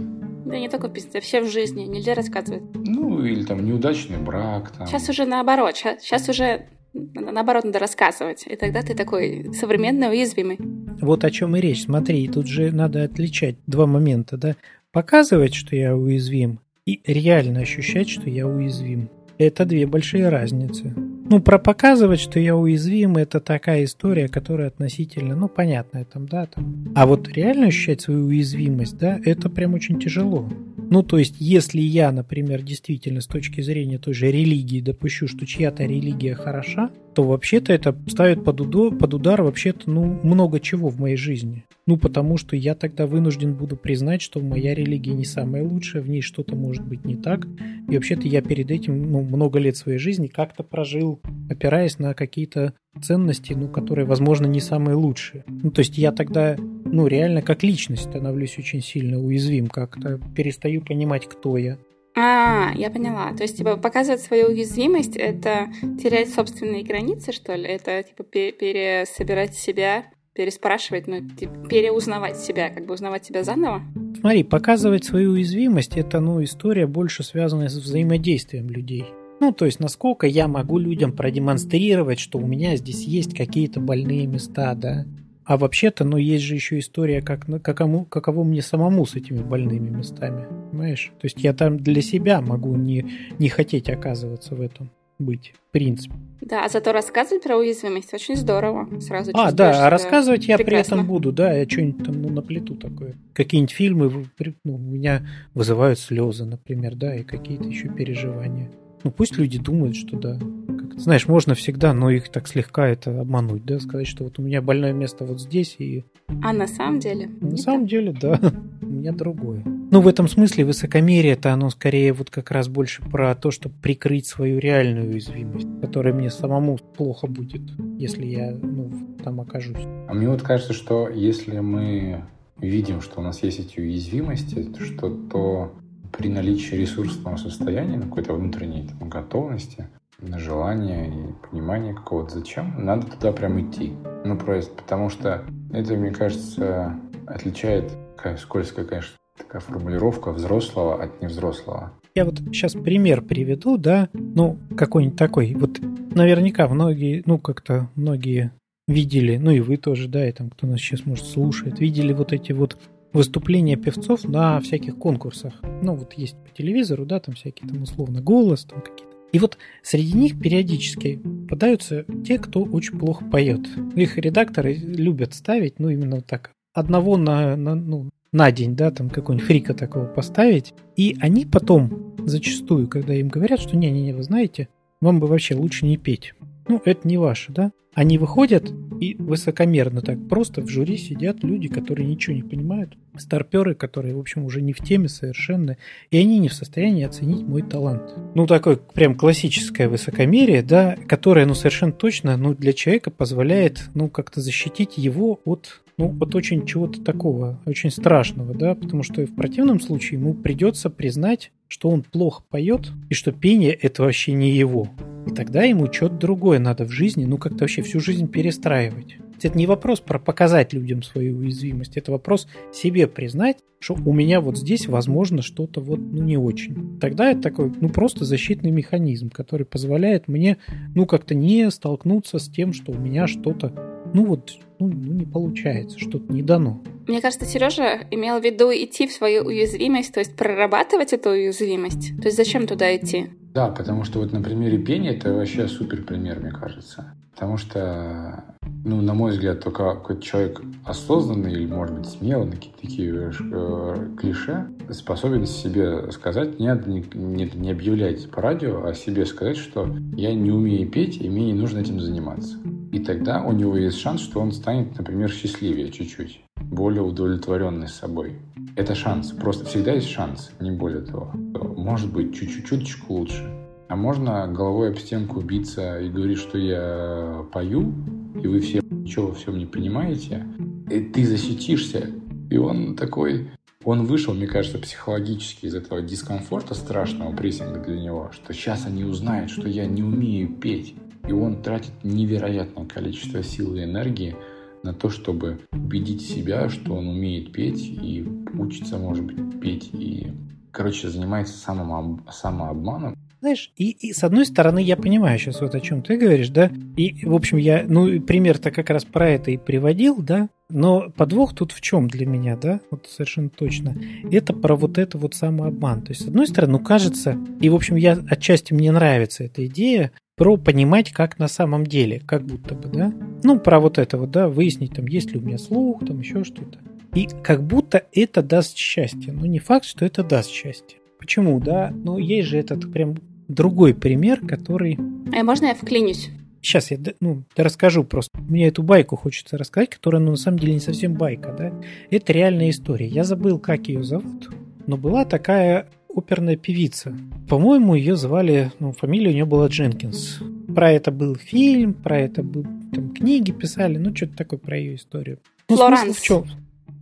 [0.45, 1.83] Да не только в бизнесе, вообще в жизни.
[1.83, 2.63] Нельзя рассказывать.
[2.75, 4.71] Ну, или там неудачный брак.
[4.71, 4.88] Там.
[4.88, 5.75] Сейчас уже наоборот.
[5.75, 8.45] Сейчас, сейчас уже наоборот надо рассказывать.
[8.47, 10.57] И тогда ты такой современный, уязвимый.
[11.01, 11.83] Вот о чем и речь.
[11.83, 14.55] Смотри, тут же надо отличать два момента, да?
[14.91, 19.09] Показывать, что я уязвим, и реально ощущать, что я уязвим.
[19.39, 20.93] Это две большие разницы.
[20.95, 26.45] Ну, про показывать, что я уязвим, это такая история, которая относительно, ну, понятная там, да,
[26.45, 26.91] там.
[26.93, 30.49] А вот реально ощущать свою уязвимость, да, это прям очень тяжело.
[30.75, 35.45] Ну, то есть, если я, например, действительно с точки зрения той же религии допущу, что
[35.45, 40.88] чья-то религия хороша, то вообще-то это ставит под удар, под удар вообще-то, ну, много чего
[40.88, 41.65] в моей жизни.
[41.86, 46.10] Ну, потому что я тогда вынужден буду признать, что моя религия не самая лучшая, в
[46.10, 47.45] ней что-то может быть не так.
[47.89, 52.73] И вообще-то я перед этим, ну, много лет своей жизни как-то прожил, опираясь на какие-то
[53.01, 55.43] ценности, ну, которые, возможно, не самые лучшие.
[55.45, 56.55] Ну, то есть я тогда,
[56.86, 61.77] ну, реально как личность становлюсь очень сильно уязвим, как-то перестаю понимать, кто я.
[62.21, 63.32] А, я поняла.
[63.34, 65.69] То есть, типа, показывать свою уязвимость— это
[66.01, 67.65] терять собственные границы, что ли?
[67.65, 70.03] Это, типа, пересобирать себя,
[70.34, 73.84] переспрашивать, ну, типа, переузнавать себя, как бы узнавать себя заново?
[74.19, 79.05] Смотри, показывать свою уязвимость— это, ну, история больше связанная с взаимодействием людей.
[79.39, 84.27] Ну, то есть, насколько я могу людям продемонстрировать, что у меня здесь есть какие-то больные
[84.27, 85.05] места, да?
[85.49, 89.89] А вообще-то, ну, есть же еще история, как, какому, каково мне самому с этими больными
[89.89, 90.45] местами.
[90.69, 91.12] Понимаешь?
[91.19, 95.71] То есть я там для себя могу не, не хотеть оказываться в этом быть, в
[95.71, 96.13] принципе.
[96.41, 98.88] Да, а зато рассказывать про уязвимость очень здорово.
[98.99, 100.97] Сразу А, да, а рассказывать я прекрасно.
[100.97, 103.15] при этом буду, да, я что-нибудь там ну, наплету такое.
[103.33, 104.27] Какие-нибудь фильмы
[104.63, 108.69] ну, у меня вызывают слезы, например, да, и какие-то еще переживания.
[109.03, 110.38] Ну, пусть люди думают, что да.
[110.67, 114.41] Как, знаешь, можно всегда, но их так слегка это обмануть, да, сказать, что вот у
[114.41, 116.03] меня больное место вот здесь и...
[116.43, 117.29] А на самом деле?
[117.41, 117.89] На самом так?
[117.89, 118.39] деле, да.
[118.81, 119.63] у меня другое.
[119.91, 123.75] Ну, в этом смысле высокомерие это оно скорее вот как раз больше про то, чтобы
[123.81, 127.62] прикрыть свою реальную уязвимость, которая мне самому плохо будет,
[127.97, 128.91] если я ну,
[129.23, 129.85] там окажусь.
[130.07, 132.25] А мне вот кажется, что если мы
[132.57, 135.73] видим, что у нас есть эти уязвимости, что то
[136.12, 139.88] при наличии ресурсного состояния, на какой-то внутренней там, готовности,
[140.22, 143.93] на желание и понимание какого-то зачем, надо туда прям идти.
[144.26, 147.91] Ну, просто потому что это, мне кажется, отличает,
[148.38, 151.93] скользкая, конечно, такая формулировка взрослого от невзрослого.
[152.15, 155.54] Я вот сейчас пример приведу, да, ну, какой-нибудь такой.
[155.54, 155.80] Вот
[156.13, 158.52] наверняка многие, ну, как-то многие
[158.88, 162.34] видели, ну и вы тоже, да, и там, кто нас сейчас, может, слушает, видели вот
[162.34, 162.78] эти вот
[163.13, 165.54] выступления певцов на всяких конкурсах.
[165.82, 169.10] Ну, вот есть по телевизору, да, там всякие там условно голос, там какие-то.
[169.32, 173.62] И вот среди них периодически попадаются те, кто очень плохо поет.
[173.95, 176.52] Их редакторы любят ставить, ну, именно так.
[176.74, 180.74] Одного на, на, ну, на день, да, там какого-нибудь фрика такого поставить.
[180.95, 184.67] И они потом, зачастую, когда им говорят, что не-не-не, вы знаете,
[185.02, 186.34] вам бы вообще лучше не петь.
[186.67, 187.72] Ну, это не ваше, да?
[187.93, 193.73] Они выходят и высокомерно так просто в жюри сидят люди, которые ничего не понимают, старперы,
[193.73, 195.78] которые, в общем, уже не в теме совершенно,
[196.12, 198.13] и они не в состоянии оценить мой талант.
[198.36, 204.10] Ну, такое прям классическое высокомерие, да, которое, ну, совершенно точно, ну, для человека позволяет, ну,
[204.10, 209.36] как-то защитить его от ну, вот очень чего-то такого, очень страшного, да, потому что в
[209.36, 214.49] противном случае ему придется признать, что он плохо поет, и что пение это вообще не
[214.49, 214.88] его.
[215.28, 219.18] И тогда ему что-то другое надо в жизни, ну как-то вообще всю жизнь перестраивать.
[219.42, 224.42] Это не вопрос про показать людям свою уязвимость, это вопрос себе признать, что у меня
[224.42, 227.00] вот здесь, возможно, что-то вот ну, не очень.
[227.00, 230.58] Тогда это такой, ну, просто защитный механизм, который позволяет мне,
[230.94, 233.74] ну, как-то не столкнуться с тем, что у меня что-то,
[234.13, 236.84] ну, вот, ну, ну не получается, что-то не дано.
[237.08, 242.15] Мне кажется, Сережа имел в виду идти в свою уязвимость, то есть прорабатывать эту уязвимость.
[242.18, 243.28] То есть зачем туда идти?
[243.54, 247.15] Да, потому что вот на примере пения это вообще супер пример, мне кажется.
[247.39, 248.43] Потому что,
[248.84, 254.10] ну, на мой взгляд, только какой-то человек осознанный или, может быть, смелый какие-то такие э,
[254.17, 256.67] клише способен себе сказать, не,
[257.13, 261.45] не, не объявлять по радио, а себе сказать, что я не умею петь, и мне
[261.45, 262.58] не нужно этим заниматься.
[262.91, 268.34] И тогда у него есть шанс, что он станет, например, счастливее чуть-чуть, более удовлетворенный собой.
[268.75, 271.32] Это шанс, просто всегда есть шанс, не более того.
[271.78, 273.59] Может быть, чуть-чуть лучше.
[273.89, 277.91] А можно головой об стенку биться и говорить, что я пою,
[278.39, 280.45] и вы все ничего во всем не понимаете,
[280.91, 282.12] и ты защитишься.
[282.52, 283.49] И он такой,
[283.84, 289.04] он вышел, мне кажется, психологически из этого дискомфорта страшного прессинга для него, что сейчас они
[289.04, 290.93] узнают, что я не умею петь.
[291.28, 294.36] И он тратит невероятное количество сил и энергии
[294.84, 298.23] на то, чтобы убедить себя, что он умеет петь и
[298.54, 300.32] учится, может быть, петь и,
[300.71, 303.15] короче, занимается самым, самообманом.
[303.41, 306.69] Знаешь, и, и с одной стороны, я понимаю сейчас вот о чем ты говоришь, да,
[306.97, 311.56] и, в общем, я, ну, пример-то как раз про это и приводил, да, но подвох
[311.56, 313.95] тут в чем для меня, да, вот совершенно точно,
[314.30, 316.02] это про вот это вот самообман.
[316.02, 319.65] То есть, с одной стороны, ну, кажется, и, в общем, я отчасти мне нравится эта
[319.67, 324.17] идея, про понимать, как на самом деле, как будто бы, да, ну, про вот это
[324.17, 326.80] вот, да, выяснить, там, есть ли у меня слух, там, еще что-то.
[327.15, 329.34] И как будто это даст счастье.
[329.34, 330.98] Но не факт, что это даст счастье.
[331.19, 331.93] Почему, да?
[331.93, 333.15] Ну, есть же этот прям
[333.47, 334.97] другой пример, который...
[335.38, 336.29] А можно я вклинюсь?
[336.62, 338.38] Сейчас я ну, расскажу просто.
[338.39, 341.53] Мне эту байку хочется рассказать, которая ну, на самом деле не совсем байка.
[341.58, 341.73] Да?
[342.10, 343.08] Это реальная история.
[343.08, 344.49] Я забыл, как ее зовут,
[344.88, 347.15] но была такая оперная певица.
[347.47, 350.39] По-моему, ее звали, ну, фамилия у нее была Дженкинс.
[350.73, 354.95] Про это был фильм, про это был, там книги писали, ну, что-то такое про ее
[354.95, 355.39] историю.
[355.69, 356.17] Ну, Флоранс.
[356.17, 356.45] в чем?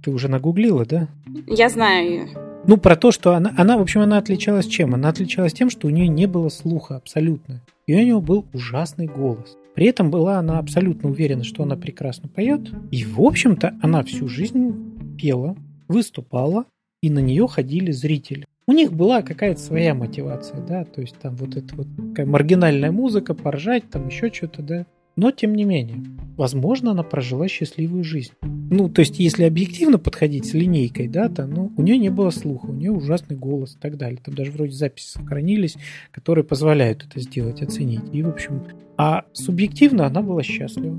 [0.03, 1.08] Ты уже нагуглила, да?
[1.47, 2.46] Я знаю ее.
[2.67, 4.93] Ну, про то, что она, она, в общем, она отличалась чем?
[4.93, 7.62] Она отличалась тем, что у нее не было слуха абсолютно.
[7.86, 9.58] И у нее был ужасный голос.
[9.73, 12.69] При этом была она абсолютно уверена, что она прекрасно поет.
[12.91, 15.56] И, в общем-то, она всю жизнь пела,
[15.88, 16.65] выступала,
[17.01, 18.45] и на нее ходили зрители.
[18.67, 22.91] У них была какая-то своя мотивация, да, то есть там вот эта вот такая маргинальная
[22.91, 24.86] музыка, поржать, там еще что-то, да.
[25.17, 26.03] Но, тем не менее,
[26.38, 28.34] возможно, она прожила счастливую жизнь.
[28.43, 32.30] Ну, то есть, если объективно подходить с линейкой, да, то ну, у нее не было
[32.30, 34.21] слуха, у нее ужасный голос и так далее.
[34.23, 35.75] Там даже вроде записи сохранились,
[36.12, 38.03] которые позволяют это сделать, оценить.
[38.13, 38.63] И, в общем,
[38.95, 40.95] а субъективно она была счастлива.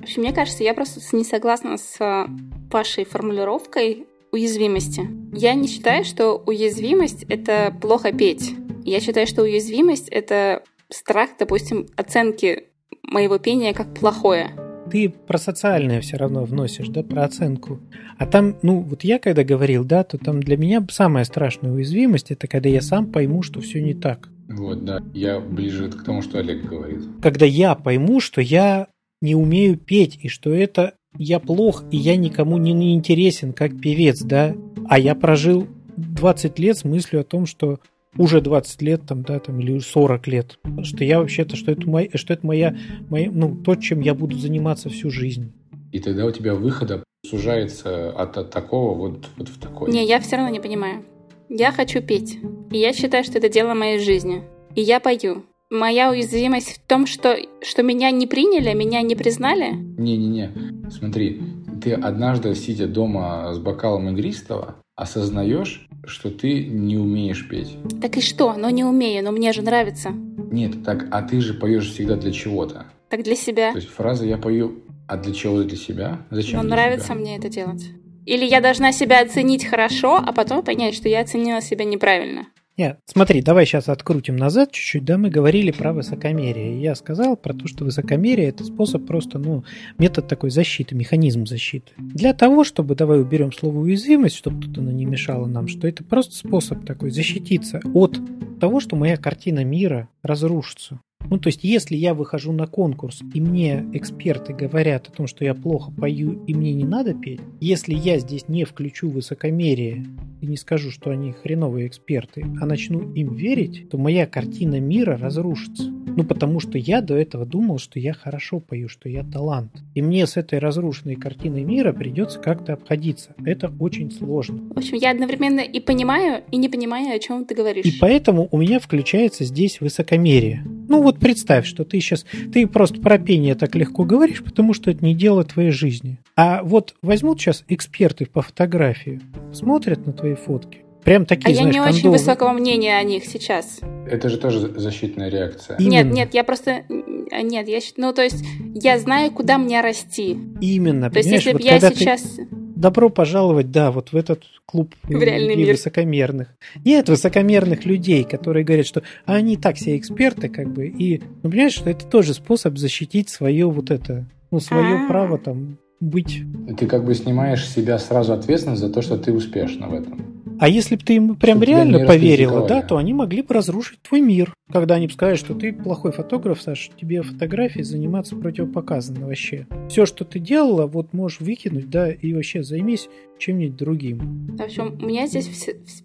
[0.00, 2.26] В общем, мне кажется, я просто не согласна с а,
[2.70, 5.08] вашей формулировкой уязвимости.
[5.32, 8.54] Я не считаю, что уязвимость— это плохо петь.
[8.84, 12.64] Я считаю, что уязвимость— это страх, допустим, оценки
[13.02, 14.50] моего пения как плохое.
[14.90, 17.80] Ты про социальное все равно вносишь, да, про оценку.
[18.18, 22.30] А там, ну, вот я когда говорил, да, то там для меня самая страшная уязвимость
[22.30, 24.28] это когда я сам пойму, что все не так.
[24.48, 25.02] Вот, да.
[25.12, 27.02] Я ближе к тому, что Олег говорит.
[27.20, 28.86] Когда я пойму, что я
[29.20, 33.80] не умею петь, и что это я плох, и я никому не, не интересен как
[33.80, 34.54] певец, да,
[34.88, 37.80] а я прожил 20 лет с мыслью о том, что
[38.18, 42.08] уже 20 лет, там, да, там, или 40 лет, что я вообще-то, что это, моя,
[42.14, 42.76] что это моя,
[43.08, 45.52] моя, ну, то, чем я буду заниматься всю жизнь.
[45.92, 49.90] И тогда у тебя выхода сужается от, от такого вот, вот в такой.
[49.90, 51.04] Не, я все равно не понимаю.
[51.48, 52.38] Я хочу петь.
[52.70, 54.42] И я считаю, что это дело моей жизни.
[54.74, 55.44] И я пою.
[55.70, 59.72] Моя уязвимость в том, что, что меня не приняли, меня не признали?
[59.72, 60.90] Не-не-не.
[60.90, 61.42] Смотри,
[61.82, 67.76] ты однажды, сидя дома с бокалом игристого, осознаешь, что ты не умеешь петь.
[68.00, 68.54] Так и что?
[68.54, 70.10] Ну не умею, но мне же нравится.
[70.10, 72.86] Нет, так, а ты же поешь всегда для чего-то.
[73.08, 73.72] Так для себя.
[73.72, 76.26] То есть фраза «я пою», а для чего для себя?
[76.30, 77.14] Зачем Но нравится себя?
[77.16, 77.84] мне это делать.
[78.24, 82.46] Или я должна себя оценить хорошо, а потом понять, что я оценила себя неправильно.
[82.76, 86.78] Нет, смотри, давай сейчас открутим назад чуть-чуть, да, мы говорили про высокомерие.
[86.82, 89.64] Я сказал про то, что высокомерие это способ просто, ну,
[89.96, 91.92] метод такой защиты, механизм защиты.
[91.96, 96.04] Для того, чтобы, давай уберем слово уязвимость, чтобы тут оно не мешало нам, что это
[96.04, 98.20] просто способ такой защититься от
[98.60, 101.00] того, что моя картина мира разрушится.
[101.30, 105.44] Ну, то есть, если я выхожу на конкурс, и мне эксперты говорят о том, что
[105.44, 110.04] я плохо пою, и мне не надо петь, если я здесь не включу высокомерие
[110.40, 115.16] и не скажу, что они хреновые эксперты, а начну им верить, то моя картина мира
[115.16, 115.90] разрушится.
[116.16, 119.72] Ну, потому что я до этого думал, что я хорошо пою, что я талант.
[119.94, 123.34] И мне с этой разрушенной картиной мира придется как-то обходиться.
[123.44, 124.62] Это очень сложно.
[124.74, 127.84] В общем, я одновременно и понимаю, и не понимаю, о чем ты говоришь.
[127.84, 130.64] И поэтому у меня включается здесь высокомерие.
[130.88, 134.90] Ну вот представь, что ты сейчас, ты просто про пение так легко говоришь, потому что
[134.90, 136.18] это не дело твоей жизни.
[136.36, 139.20] А вот возьмут сейчас эксперты по фотографии,
[139.52, 142.18] смотрят на твои фотки, Прям такие, а знаешь, я не очень кондовы.
[142.18, 143.78] высокого мнения о них сейчас.
[144.10, 145.76] Это же тоже защитная реакция.
[145.76, 145.92] Именно.
[145.92, 146.82] Нет, нет, я просто...
[146.88, 147.78] Нет, я...
[147.96, 148.44] Ну, то есть,
[148.74, 150.36] я знаю, куда мне расти.
[150.60, 152.40] Именно, То есть, если бы вот я когда ты- сейчас...
[152.76, 155.74] Добро пожаловать, да, вот в этот клуб В реальный людей мир.
[155.74, 156.48] высокомерных.
[156.84, 161.50] Нет, высокомерных людей, которые говорят, что а они так все эксперты, как бы, и, ну,
[161.50, 165.08] понимаешь, что это тоже способ защитить свое вот это, ну, свое А.
[165.08, 166.42] право там быть.
[166.78, 170.35] Ты как бы снимаешь с себя сразу ответственность за то, что ты успешна в этом.
[170.58, 173.54] А если бы ты им прям Чтоб тебя реально поверила, да, то они могли бы
[173.54, 174.54] разрушить твой мир.
[174.72, 179.66] Когда они бы сказали, что ты плохой фотограф, Саш, тебе фотографии заниматься противопоказано вообще.
[179.88, 184.56] Все, что ты делала, вот можешь выкинуть, да, и вообще займись чем-нибудь другим.
[184.56, 185.48] В общем, у меня здесь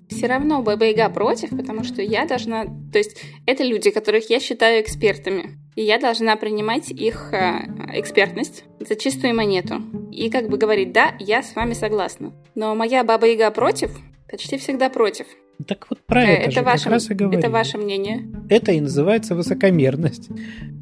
[0.10, 2.66] все, равно Баба-Яга против, потому что я должна...
[2.66, 5.58] То есть, это люди, которых я считаю экспертами.
[5.76, 7.62] И я должна принимать их э,
[7.94, 9.82] экспертность за чистую монету.
[10.12, 12.34] И как бы говорить, да, я с вами согласна.
[12.56, 13.92] Но моя Баба-Яга против,
[14.32, 15.26] почти всегда против.
[15.68, 17.38] Так вот про Э, это, это, же ваше, как раз и говорю.
[17.40, 18.28] это ваше мнение.
[18.50, 20.30] Это и называется высокомерность.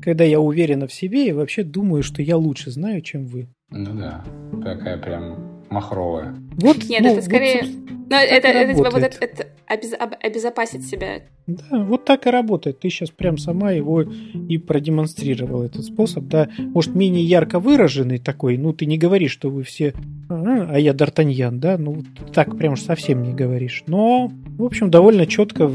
[0.01, 3.47] Когда я уверена в себе и вообще думаю, что я лучше знаю, чем вы.
[3.71, 4.23] Ну да,
[4.63, 6.35] такая прям махровая.
[6.57, 7.63] Вот, Нет, ну, это вот, скорее...
[7.63, 9.17] собственно, Но это, и это, типа вот работает.
[9.21, 9.47] это, это
[9.87, 11.21] обез- об- обезопасить себя.
[11.47, 12.79] Да, вот так и работает.
[12.79, 16.25] Ты сейчас прям сама его и продемонстрировал, этот способ.
[16.25, 18.57] Да, может, менее ярко выраженный такой.
[18.57, 19.93] Ну, ты не говоришь, что вы все...
[20.29, 21.77] «А, а я Д'Артаньян, да?
[21.77, 23.83] Ну, вот так прям уж совсем не говоришь.
[23.87, 25.71] Но, в общем, довольно четко,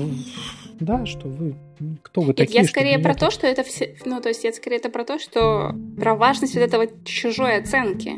[0.81, 1.55] да, что вы...
[2.03, 2.63] Кто вы Нет, такие?
[2.63, 3.97] я скорее про то, что это все...
[4.05, 8.13] Ну, то есть я скорее это про то, что про важность вот этого чужой оценки.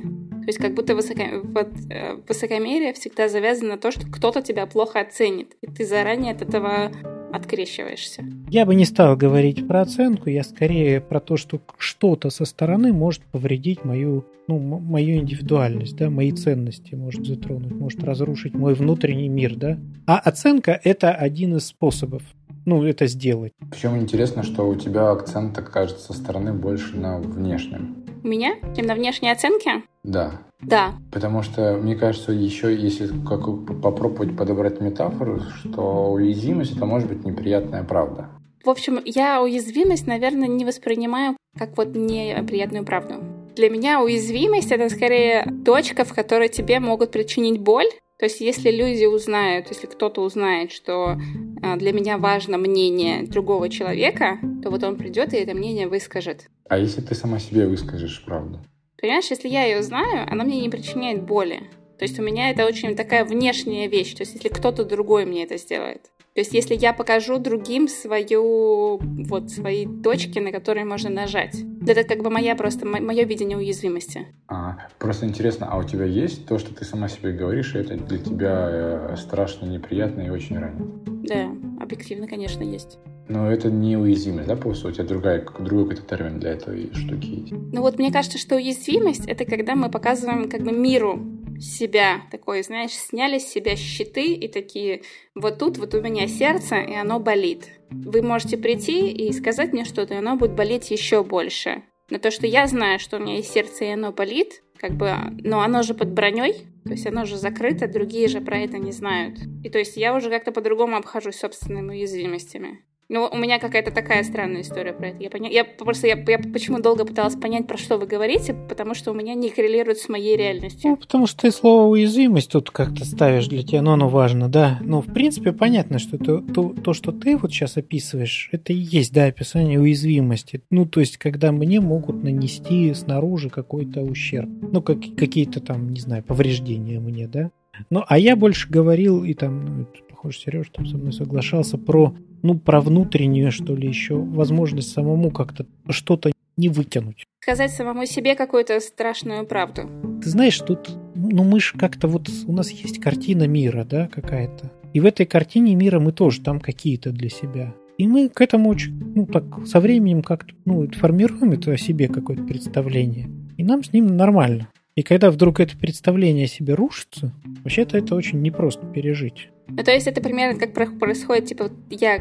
[0.47, 4.65] То есть как будто высоко- вот, э, высокомерие всегда завязано на то, что кто-то тебя
[4.67, 6.93] плохо оценит, и ты заранее от этого
[7.33, 8.23] открещиваешься.
[8.49, 12.93] Я бы не стал говорить про оценку, я скорее про то, что что-то со стороны
[12.93, 19.29] может повредить мою, ну, мою индивидуальность, да, мои ценности может затронуть, может разрушить мой внутренний
[19.29, 19.81] мир, да.
[20.07, 22.23] А оценка– это один из способов,
[22.67, 23.53] ну, это сделать.
[23.73, 28.06] Причем интересно, что у тебя акцент, так кажется, со стороны больше на внешнем.
[28.27, 28.57] Меня?
[28.75, 29.85] Чем на внешней оценке?
[30.03, 30.43] Да.
[30.61, 30.95] Да.
[31.13, 33.45] Потому что, мне кажется, еще если как
[33.81, 38.29] попробовать подобрать метафору, что уязвимость это может быть неприятная правда.
[38.65, 43.15] В общем, я уязвимость, наверное, не воспринимаю как вот неприятную правду.
[43.55, 47.87] Для меня уязвимость— это скорее точка, в которой тебе могут причинить боль,
[48.19, 51.19] то есть, если люди узнают, если кто-то узнает, что
[51.63, 56.49] а, для меня важно мнение другого человека, то вот он придет и это мнение выскажет.
[56.69, 58.61] А если ты сама себе выскажешь правду?
[58.99, 61.65] Понимаешь, если я ее знаю, она мне не причиняет боли.
[61.99, 64.15] То есть у меня это очень такая внешняя вещь.
[64.15, 66.11] То есть если кто-то другой мне это сделает.
[66.37, 71.57] То есть если я покажу другим свою, вот, свои точки, на которые можно нажать.
[71.87, 74.27] Это как бы моя просто, мое видение уязвимости.
[74.47, 77.97] А, просто интересно, а у тебя есть то, что ты сама себе говоришь, и это
[77.97, 80.85] для тебя э, страшно, неприятно и очень ранит?
[81.23, 81.49] Да,
[81.83, 82.99] объективно, конечно, есть.
[83.29, 87.27] Но это не уязвимость, да, просто у тебя другая, другой какой-то термин для этой штуки
[87.29, 87.53] есть?
[87.73, 91.19] Ну вот мне кажется, что уязвимость— это когда мы показываем как бы миру
[91.61, 95.03] себя, такой, знаешь, сняли с себя щиты и такие,
[95.35, 97.69] вот тут вот у меня сердце, и оно болит.
[97.91, 101.83] Вы можете прийти и сказать мне что-то, и оно будет болеть еще больше.
[102.11, 105.13] Но то, что я знаю, что у меня есть сердце, и оно болит, как бы,
[105.43, 108.93] но оно же под броней, то есть оно же закрыто, другие же про это не
[108.93, 109.39] знают.
[109.65, 112.85] И то есть я уже как-то по-другому обхожусь собственными уязвимостями.
[113.09, 115.23] Ну, у меня какая-то такая странная история про это.
[115.23, 115.49] Я, поня...
[115.49, 119.15] я просто я, я почему долго пыталась понять, про что вы говорите, потому что у
[119.15, 120.91] меня не коррелирует с моей реальностью.
[120.91, 124.79] Ну, потому что ты слово уязвимость тут как-то ставишь для тебя, но оно важно, да.
[124.81, 128.77] Но в принципе понятно, что это, то, то, что ты вот сейчас описываешь, это и
[128.77, 130.65] есть, да, описание уязвимости.
[130.71, 134.49] Ну, то есть, когда мне могут нанести снаружи какой-то ущерб.
[134.73, 137.53] Ну, как, какие-то там, не знаю, повреждения мне, да.
[137.91, 139.87] Ну, а я больше говорил, и там, ну,
[140.27, 145.31] похоже, Сереж там со мной соглашался, про ну, про внутреннюю, что ли, еще возможность самому
[145.31, 147.25] как-то что-то не вытянуть.
[147.41, 149.83] Сказать самому себе какую-то страшную правду.
[150.23, 154.71] Ты знаешь, тут, ну, мы же как-то вот, у нас есть картина мира, да, какая-то.
[154.93, 157.75] И в этой картине мира мы тоже там какие-то для себя.
[157.99, 162.09] И мы к этому очень, ну, так, со временем как-то, ну, формируем это о себе
[162.09, 163.29] какое-то представление.
[163.57, 164.69] И нам с ним нормально.
[164.97, 167.31] И когда вдруг это представление о себе рушится,
[167.63, 169.51] вообще-то это очень непросто пережить.
[169.69, 172.19] Ну, то есть это примерно как происходит, типа, я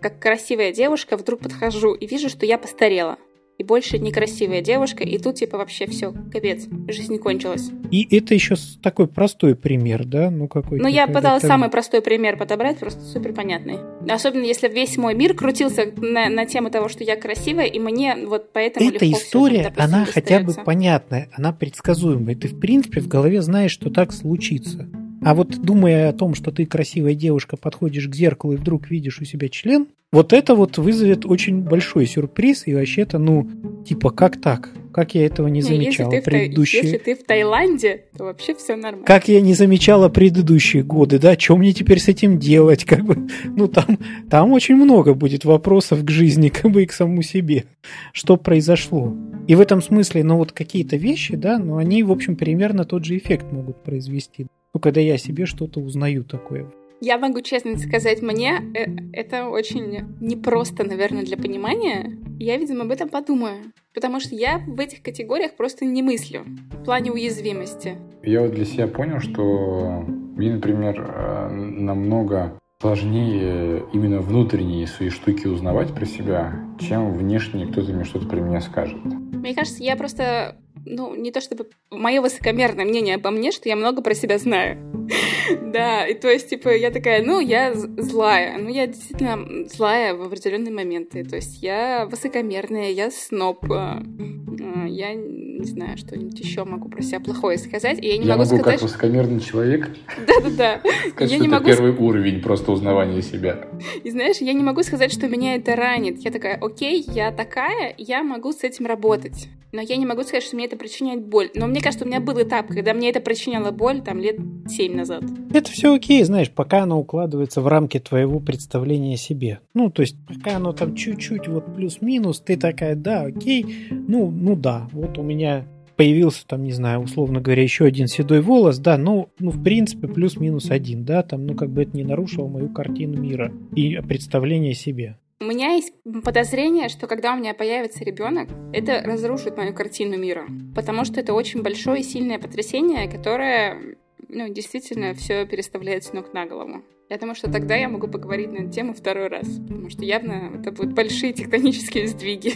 [0.00, 3.16] как красивая девушка вдруг подхожу и вижу, что я постарела.
[3.60, 7.68] И больше некрасивая девушка, и тут типа вообще все, капец, жизнь кончилась.
[7.90, 10.30] И это еще такой простой пример, да?
[10.30, 13.76] Ну какой Ну я пыталась самый простой пример подобрать, просто супер понятный.
[14.08, 18.16] Особенно если весь мой мир крутился на, на тему того, что я красивая, и мне
[18.26, 22.36] вот поэтому Эта легко история, все, допустим, она хотя бы понятная, она предсказуемая.
[22.36, 24.88] Ты в принципе в голове знаешь, что так случится.
[25.22, 29.20] А вот думая о том, что ты красивая девушка, подходишь к зеркалу и вдруг видишь
[29.20, 33.48] у себя член, вот это вот вызовет очень большой сюрприз, и вообще-то, ну,
[33.86, 34.70] типа, как так?
[34.92, 36.82] Как я этого не замечал если ты предыдущие...
[36.82, 39.06] В, если ты в Таиланде, то вообще все нормально.
[39.06, 41.38] Как я не замечала предыдущие годы, да?
[41.38, 42.84] Что мне теперь с этим делать?
[42.84, 46.92] Как бы, ну, там, там очень много будет вопросов к жизни, как бы и к
[46.92, 47.66] самому себе.
[48.12, 49.14] Что произошло?
[49.46, 53.04] И в этом смысле, ну, вот какие-то вещи, да, ну, они, в общем, примерно тот
[53.04, 54.48] же эффект могут произвести.
[54.72, 56.70] Ну, когда я себе что-то узнаю такое.
[57.00, 62.18] Я могу честно сказать, мне э, это очень непросто, наверное, для понимания.
[62.38, 63.72] Я, видимо, об этом подумаю.
[63.94, 66.44] Потому что я в этих категориях просто не мыслю.
[66.72, 67.96] В плане уязвимости.
[68.22, 70.04] Я вот для себя понял, что
[70.36, 77.92] мне, например, э, намного сложнее именно внутренние свои штуки узнавать про себя, чем внешне кто-то
[77.92, 78.98] мне что-то про меня скажет.
[79.04, 83.76] Мне кажется, я просто ну, не то чтобы мое высокомерное мнение обо мне, что я
[83.76, 84.78] много про себя знаю.
[85.62, 88.58] Да, и то есть, типа, я такая, ну, я злая.
[88.58, 91.24] Ну, я действительно злая в определенные моменты.
[91.24, 93.64] То есть, я высокомерная, я сноб.
[93.70, 98.02] А, а, я не знаю, что-нибудь еще могу про себя плохое сказать.
[98.02, 98.80] И я не я могу, могу сказать...
[98.80, 99.90] как высокомерный человек
[100.26, 100.80] Да-да-да.
[101.10, 101.66] сказать, Я что не это могу...
[101.66, 103.68] первый уровень просто узнавания себя.
[104.02, 106.18] И знаешь, я не могу сказать, что меня это ранит.
[106.18, 109.48] Я такая, окей, я такая, я могу с этим работать.
[109.72, 111.50] Но я не могу сказать, что мне это причиняет боль.
[111.54, 114.36] Но мне кажется, у меня был этап, когда мне это причиняло боль, там, лет
[114.68, 115.24] семь назад.
[115.52, 119.60] Это все окей, знаешь, пока оно укладывается в рамки твоего представления о себе.
[119.74, 124.56] Ну, то есть, пока оно там чуть-чуть вот плюс-минус, ты такая, да, окей, ну, ну
[124.56, 125.64] да, вот у меня
[125.96, 130.08] появился там, не знаю, условно говоря, еще один седой волос, да, ну, ну в принципе,
[130.08, 134.72] плюс-минус один, да, там, ну, как бы это не нарушило мою картину мира и представление
[134.72, 135.18] о себе.
[135.42, 140.46] У меня есть подозрение, что когда у меня появится ребенок, это разрушит мою картину мира.
[140.74, 143.96] Потому что это очень большое и сильное потрясение, которое
[144.32, 146.82] ну, действительно все переставляет с ног на голову.
[147.08, 150.52] Я думаю, что тогда я могу поговорить на эту тему второй раз, потому что явно
[150.58, 152.54] это будут большие тектонические сдвиги.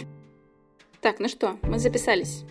[1.01, 2.45] Так, ну что, мы записались.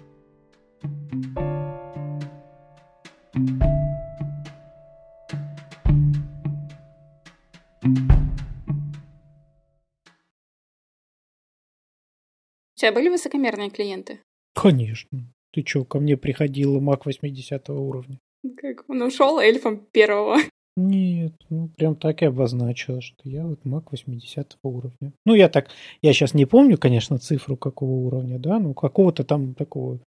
[12.84, 14.20] тебя были высокомерные клиенты?
[14.54, 15.32] Конечно.
[15.52, 18.20] Ты что, ко мне приходила маг 80 уровня?
[18.56, 20.38] Как он ушел эльфом первого.
[20.76, 25.12] Нет, ну прям так и обозначила, что я вот маг 80 уровня.
[25.24, 25.68] Ну, я так,
[26.02, 30.00] я сейчас не помню, конечно, цифру какого уровня, да, ну какого-то там такого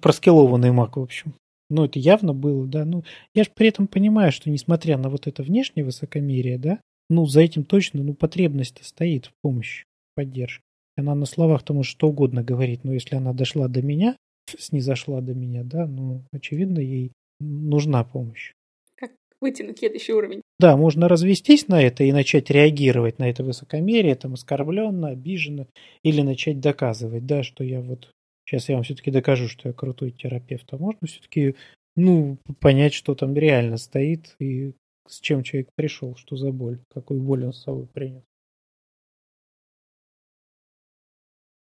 [0.00, 1.34] проскилованный маг, в общем.
[1.68, 2.84] Ну, это явно было, да.
[2.84, 6.80] Ну, я же при этом понимаю, что несмотря на вот это внешнее высокомерие, да,
[7.10, 9.84] ну, за этим точно, ну, потребность стоит в помощи,
[10.14, 10.62] поддержке.
[10.96, 14.16] Она на словах-то может что угодно говорить, но если она дошла до меня,
[14.58, 18.52] снизошла до меня, да, ну, очевидно, ей нужна помощь.
[18.94, 20.42] Как выйти на следующий уровень?
[20.58, 25.66] Да, можно развестись на это и начать реагировать на это высокомерие, там, оскорбленно, обиженно,
[26.02, 28.10] или начать доказывать, да, что я вот
[28.48, 30.72] Сейчас я вам все-таки докажу, что я крутой терапевт.
[30.72, 31.56] А можно все-таки
[31.96, 34.72] ну, понять, что там реально стоит и
[35.08, 38.22] с чем человек пришел, что за боль, какую боль он с собой принес.